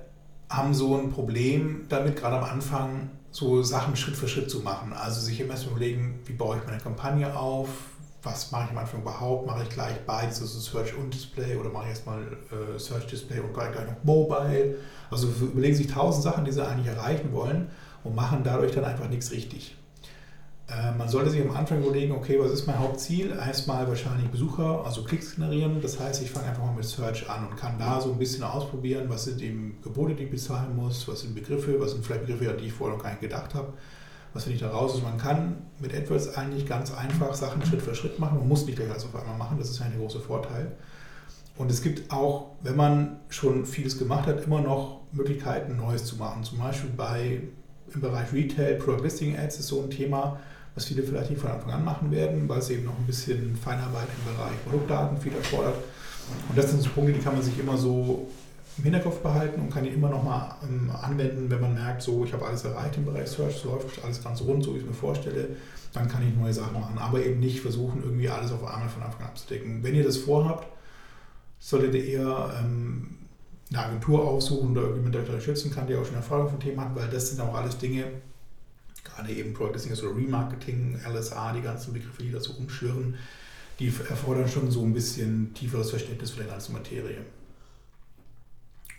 [0.50, 4.95] haben so ein Problem damit, gerade am Anfang so Sachen Schritt für Schritt zu machen.
[4.95, 7.68] Also sich immer erst überlegen, wie baue ich meine Kampagne auf,
[8.22, 11.68] was mache ich am Anfang überhaupt, mache ich gleich beides, also Search und Display oder
[11.68, 14.76] mache ich erstmal äh, Search Display und gleich, gleich noch Mobile.
[15.11, 17.68] Also überlegen sich tausend Sachen, die sie eigentlich erreichen wollen
[18.05, 19.76] und machen dadurch dann einfach nichts richtig.
[20.69, 23.31] Äh, man sollte sich am Anfang überlegen, okay, was ist mein Hauptziel?
[23.31, 25.81] Erstmal wahrscheinlich Besucher, also Klicks generieren.
[25.81, 28.43] Das heißt, ich fange einfach mal mit Search an und kann da so ein bisschen
[28.43, 32.27] ausprobieren, was sind eben Gebote, die ich bezahlen muss, was sind Begriffe, was sind vielleicht
[32.27, 33.75] Begriffe, an die ich vorher noch gar nicht gedacht habe.
[34.33, 34.93] Was finde ich da raus?
[34.93, 38.39] Also man kann mit AdWords eigentlich ganz einfach Sachen Schritt für Schritt machen.
[38.39, 40.73] Man muss nicht gleich alles auf einmal machen, das ist ein großer Vorteil.
[41.57, 46.17] Und es gibt auch, wenn man schon vieles gemacht hat, immer noch Möglichkeiten, Neues zu
[46.17, 46.45] machen.
[46.45, 47.41] Zum Beispiel bei,
[47.95, 50.39] im Bereich Retail, Product Listing Ads ist so ein Thema,
[50.77, 53.57] was viele vielleicht nicht von Anfang an machen werden, weil es eben noch ein bisschen
[53.57, 55.77] Feinarbeit im Bereich Produktdaten viel erfordert.
[56.49, 58.29] Und das sind so Punkte, die kann man sich immer so
[58.77, 62.24] im Hinterkopf behalten und kann die immer noch mal ähm, anwenden, wenn man merkt, so
[62.24, 64.83] ich habe alles erreicht im Bereich Search, es läuft alles ganz rund, so wie ich
[64.83, 65.49] es mir vorstelle,
[65.95, 66.99] dann kann ich neue Sachen machen.
[66.99, 69.83] Aber eben nicht versuchen, irgendwie alles auf einmal von Anfang an abzudecken.
[69.83, 70.66] Wenn ihr das vorhabt,
[71.59, 73.16] solltet ihr eher ähm,
[73.70, 76.79] eine Agentur aufsuchen oder irgendjemand, der euch unterstützen kann, der auch schon Erfahrung von Themen
[76.79, 78.05] hat, weil das sind auch alles Dinge,
[79.17, 83.17] gerade eben Product Listing oder Remarketing, LSA, die ganzen Begriffe, die da so rumschwirren,
[83.79, 87.19] die erfordern schon so ein bisschen tieferes Verständnis für die ganze Materie.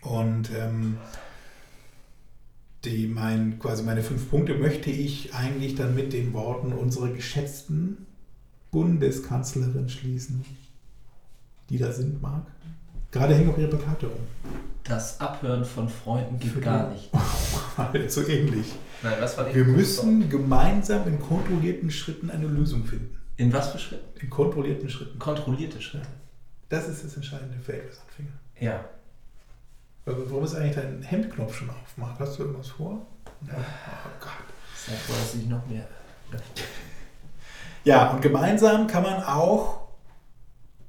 [0.02, 0.98] Und ähm,
[2.86, 8.06] die, mein, quasi meine fünf Punkte möchte ich eigentlich dann mit den Worten unserer geschätzten
[8.72, 10.46] Bundeskanzlerin schließen,
[11.70, 12.46] die da sind, Marc.
[13.12, 14.20] Gerade hängen auch ihre Plakate rum.
[14.84, 17.10] Das Abhören von Freunden geht Für gar nicht.
[18.12, 18.68] so ähnlich.
[19.04, 23.18] Nein, was war die Wir müssen gemeinsam in kontrollierten Schritten eine Lösung finden.
[23.38, 24.20] In was für Schritten?
[24.20, 25.20] In kontrollierten Schritten.
[25.20, 26.08] Kontrollierte Schritte.
[26.70, 28.32] Das ist das entscheidende Feld des Anfänger.
[28.60, 28.84] Ja.
[30.06, 32.20] Warum ist eigentlich dein Hemdknopf schon auf, Marc?
[32.20, 33.06] Hast du irgendwas vor?
[33.44, 34.32] Oh Gott.
[34.76, 35.88] Sei froh, dass ich noch mehr.
[37.84, 39.87] Ja, und gemeinsam kann man auch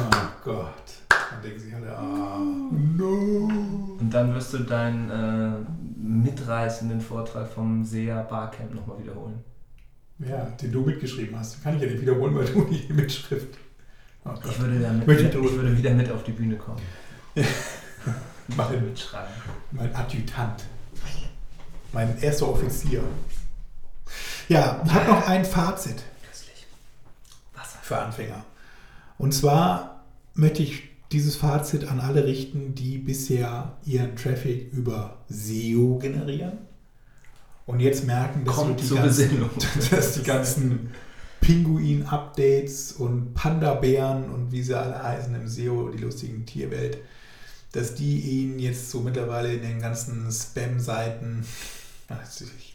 [0.45, 0.73] Gott.
[1.09, 2.39] Dann denken sich alle, ah,
[2.71, 3.51] no.
[3.99, 9.43] Und dann wirst du deinen äh, mitreißenden Vortrag vom SEA Barcamp nochmal wiederholen.
[10.19, 11.63] Ja, den du mitgeschrieben hast.
[11.63, 13.59] Kann ich ja nicht wiederholen, weil du die Mitschrift.
[14.25, 14.31] Oh.
[14.49, 16.81] Ich würde, damit, Möchte ich würde wieder mit auf die Bühne kommen.
[18.57, 19.35] Mein, Mitschreiben.
[19.73, 20.65] mein Adjutant.
[21.93, 23.03] Mein erster Offizier.
[24.49, 26.05] Ja, ich habe noch ein Fazit.
[27.87, 28.45] Für Anfänger.
[29.19, 30.05] Und zwar
[30.35, 36.59] möchte ich dieses Fazit an alle richten, die bisher ihren Traffic über SEO generieren
[37.65, 39.51] und jetzt merken, dass, die ganzen,
[39.91, 40.91] dass die ganzen
[41.41, 46.99] Pinguin-Updates und Panda-Bären und wie sie alle heißen im SEO, die lustigen Tierwelt,
[47.73, 51.45] dass die ihnen jetzt so mittlerweile in den ganzen Spam-Seiten,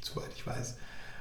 [0.02, 0.76] soweit ich weiß,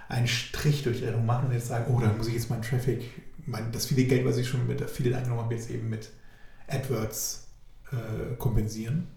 [0.08, 2.62] einen Strich durch die Rechnung machen und jetzt sagen, oh, da muss ich jetzt meinen
[2.62, 3.02] Traffic,
[3.50, 6.10] mein, das viele Geld, was ich schon mit Affiliate eingenommen habe, jetzt eben mit
[6.68, 7.48] AdWords
[7.92, 9.08] äh, kompensieren.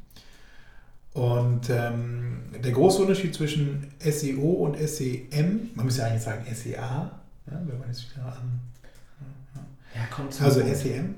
[1.14, 7.12] Und ähm, der große Unterschied zwischen SEO und SEM, man muss ja eigentlich sagen SEA,
[7.46, 8.60] ja, wenn man jetzt wieder an.
[9.94, 10.76] Ja, kommt Also Punkt.
[10.76, 11.16] SEM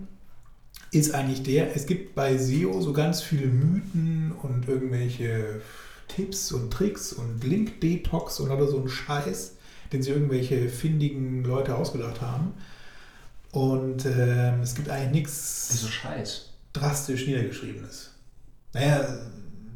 [0.92, 5.62] ist eigentlich der, es gibt bei SEO so ganz viele Mythen und irgendwelche
[6.10, 9.56] Tipps und Tricks und Link-Detox und oder so ein Scheiß,
[9.92, 12.54] den sich irgendwelche findigen Leute ausgedacht haben.
[13.56, 16.50] Und ähm, es gibt eigentlich nichts Wieso Scheiß?
[16.74, 18.12] drastisch Niedergeschriebenes.
[18.74, 19.08] Naja,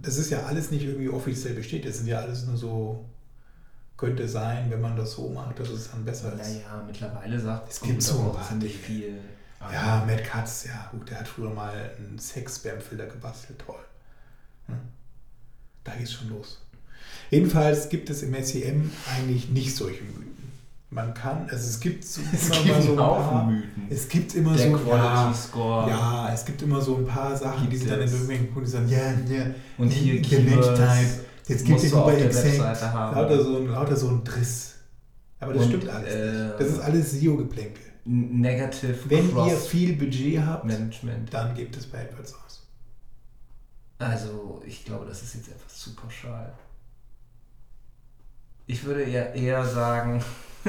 [0.02, 1.86] das ist ja alles nicht irgendwie offiziell besteht.
[1.86, 3.06] Das sind ja alles nur so,
[3.96, 6.40] könnte sein, wenn man das so macht, dass es dann besser ist.
[6.40, 8.84] Naja, mittlerweile sagt Es gibt so ein auch paar ziemlich Dinge.
[8.84, 9.20] viel.
[9.62, 13.80] Aber Ja, Matt Katz, ja gut, der hat früher mal einen Sex-Spam-Filter gebastelt, toll.
[14.68, 14.76] Hm?
[15.86, 16.62] Da geht's schon los.
[17.30, 20.29] Jedenfalls gibt es im SEM eigentlich nicht solche Mythen.
[20.92, 23.88] Man kann, also es gibt so Es immer gibt mal so ein paar, Mythen.
[23.92, 25.90] es gibt immer Der so Quality ja, Score.
[25.90, 28.68] ja, es gibt immer so ein paar Sachen, die Gibt sich dann in irgendwelchen Kunden
[28.70, 29.46] sagen, ja, ja,
[29.78, 31.26] Und hier Gelegt Keywords Type.
[31.48, 33.16] Jetzt gibt es der Exact Webseite haben.
[33.16, 34.76] lauter so, ein, lauter so ein Driss.
[35.40, 36.60] Aber das Und, stimmt alles äh, nicht.
[36.60, 37.84] Das ist alles SEO-Geplänkel.
[38.06, 41.32] Negative Wenn ihr viel Budget habt, Management.
[41.32, 42.68] dann gebt es bei AdWords aus.
[44.00, 46.52] Also, ich glaube, das ist jetzt etwas zu pauschal.
[48.66, 50.24] Ich würde eher, eher sagen,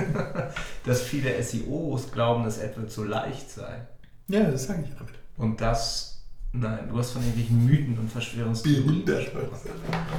[0.87, 3.81] dass viele SEOs glauben, dass AdWords so leicht sei.
[4.29, 5.15] Ja, das sage ich damit.
[5.37, 6.23] Und das,
[6.53, 9.49] nein, du hast von irgendwelchen Mythen und Verschwörungstheorien gesprochen.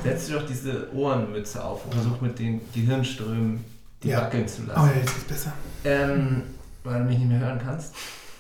[0.04, 3.64] Setz dir doch diese Ohrenmütze auf und versuch mit den Gehirnströmen
[4.04, 4.22] die Ja.
[4.22, 4.90] wackeln zu Oh lassen.
[4.90, 5.54] ja, jetzt geht's besser.
[5.86, 6.44] Ähm,
[6.84, 7.94] weil du mich nicht mehr hören kannst.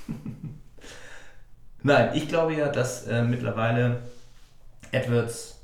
[1.84, 4.01] Nein, ich glaube ja, dass äh, mittlerweile
[4.93, 5.60] AdWords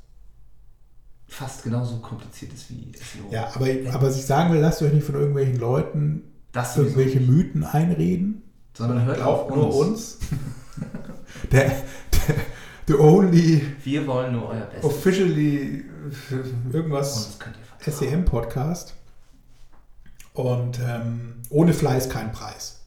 [1.28, 3.30] fast genauso kompliziert ist wie SEO.
[3.30, 6.22] Ja, aber, aber was ich sagen will, lasst euch nicht von irgendwelchen Leuten
[6.76, 7.30] irgendwelche nicht.
[7.30, 8.42] Mythen einreden.
[8.74, 9.78] Sondern hört auf nur uns.
[9.78, 10.18] uns.
[11.52, 12.34] der, der,
[12.86, 14.84] the only Wir wollen nur euer Bestes.
[14.84, 15.84] officially
[16.72, 17.38] irgendwas.
[17.80, 18.94] SEM-Podcast.
[20.32, 22.80] Und ähm, ohne Fleiß kein Preis.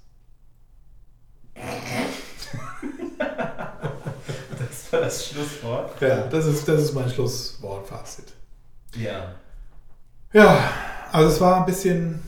[5.12, 6.02] Das Schlusswort.
[6.02, 8.32] Ja, das ist, das ist mein Schlusswort, Fazit.
[8.96, 9.36] Ja.
[10.32, 10.72] Ja,
[11.12, 12.22] also es war ein bisschen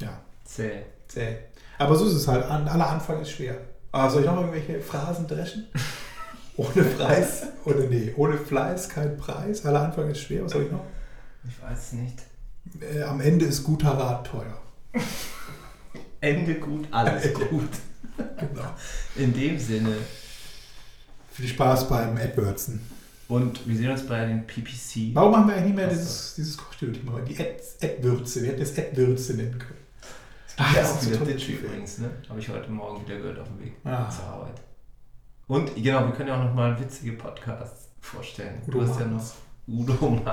[0.00, 0.82] ja, Zäh.
[1.06, 1.36] zäh.
[1.78, 2.44] Aber so ist es halt.
[2.44, 3.56] An, aller Anfang ist schwer.
[3.92, 5.68] Aber soll ich noch irgendwelche Phrasen dreschen?
[6.56, 9.64] Ohne Preis, oder nee, ohne Fleiß kein Preis.
[9.64, 10.44] Aller Anfang ist schwer.
[10.44, 10.84] Was soll ich noch?
[11.48, 12.18] Ich weiß es nicht.
[12.80, 14.60] Äh, am Ende ist guter Rat teuer.
[16.20, 17.70] Ende gut, alles gut.
[18.16, 18.74] Genau.
[19.16, 19.96] In dem Sinne.
[21.32, 22.80] Viel Spaß beim AdWordsen.
[23.28, 25.14] Und wir sehen uns bei den PPC.
[25.14, 27.20] Warum haben wir eigentlich nicht mehr dieses, dieses Kochstil-Thema?
[27.20, 28.42] Die Ad- Ad-Würze.
[28.42, 29.78] Wir hätten es Ad-Würze nennen können.
[30.58, 31.28] Ach, das das ist so wieder toll.
[31.32, 32.10] Ditch übrigens, ne?
[32.28, 34.10] Habe ich heute Morgen wieder gehört auf dem Weg Ah.
[34.10, 34.60] zur Arbeit.
[35.46, 38.60] Und genau, wir können ja auch nochmal witzige Podcasts vorstellen.
[38.66, 39.22] Udo du hast ja noch
[39.66, 40.20] Udo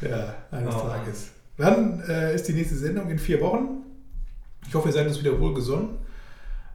[0.00, 0.80] ja, eines Oh.
[0.88, 1.28] Tages.
[1.58, 3.82] Dann äh, ist die nächste Sendung in vier Wochen.
[4.66, 5.90] Ich hoffe, ihr seid uns wieder wohlgesonnen.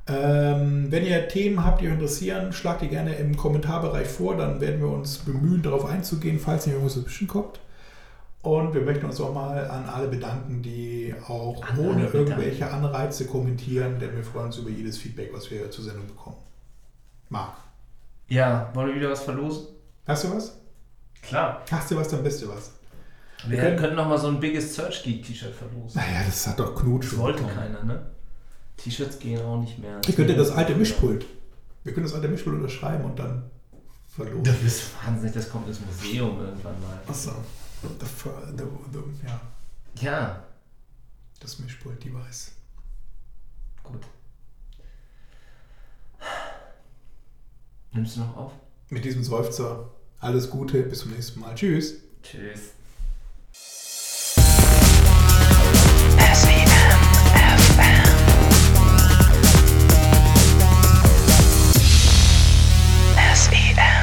[0.07, 4.35] Ähm, wenn ihr Themen habt, die euch interessieren, schlagt die gerne im Kommentarbereich vor.
[4.35, 7.59] Dann werden wir uns bemühen, darauf einzugehen, falls nicht irgendwas dazwischen kommt.
[8.41, 12.17] Und wir möchten uns auch mal an alle bedanken, die auch An ohne alle bedanken.
[12.17, 16.37] irgendwelche Anreize kommentieren, denn wir freuen uns über jedes Feedback, was wir zur Sendung bekommen.
[17.29, 17.53] Marc,
[18.27, 19.67] Ja, wollen wir wieder was verlosen?
[20.07, 20.57] hast du was?
[21.21, 21.61] Klar.
[21.69, 22.71] Hast du was, dann bist du was.
[23.47, 26.01] Wir können- könnten nochmal so ein Biggest Search Geek T-Shirt verlosen.
[26.01, 27.55] Naja, das hat doch Knut schon wollte bekommen.
[27.55, 28.01] keiner, ne?
[28.77, 30.01] T-Shirts gehen auch nicht mehr.
[30.07, 31.25] Ich könnte das alte Mischpult.
[31.83, 33.49] Wir können das alte Mischpult unterschreiben und dann
[34.15, 34.43] verloren.
[34.43, 36.99] Das ist wahnsinnig, das kommt ins Museum irgendwann mal.
[37.07, 37.31] Achso.
[39.23, 39.41] ja.
[39.99, 40.43] Ja.
[41.39, 42.51] Das Mischpult-Device.
[43.83, 44.01] Gut.
[47.93, 48.51] Nimmst du noch auf?
[48.89, 49.89] Mit diesem Seufzer.
[50.19, 51.55] Alles Gute, bis zum nächsten Mal.
[51.55, 51.95] Tschüss.
[52.21, 52.71] Tschüss.
[56.33, 56.67] SEM
[57.57, 58.10] FM.
[63.41, 64.00] S E M.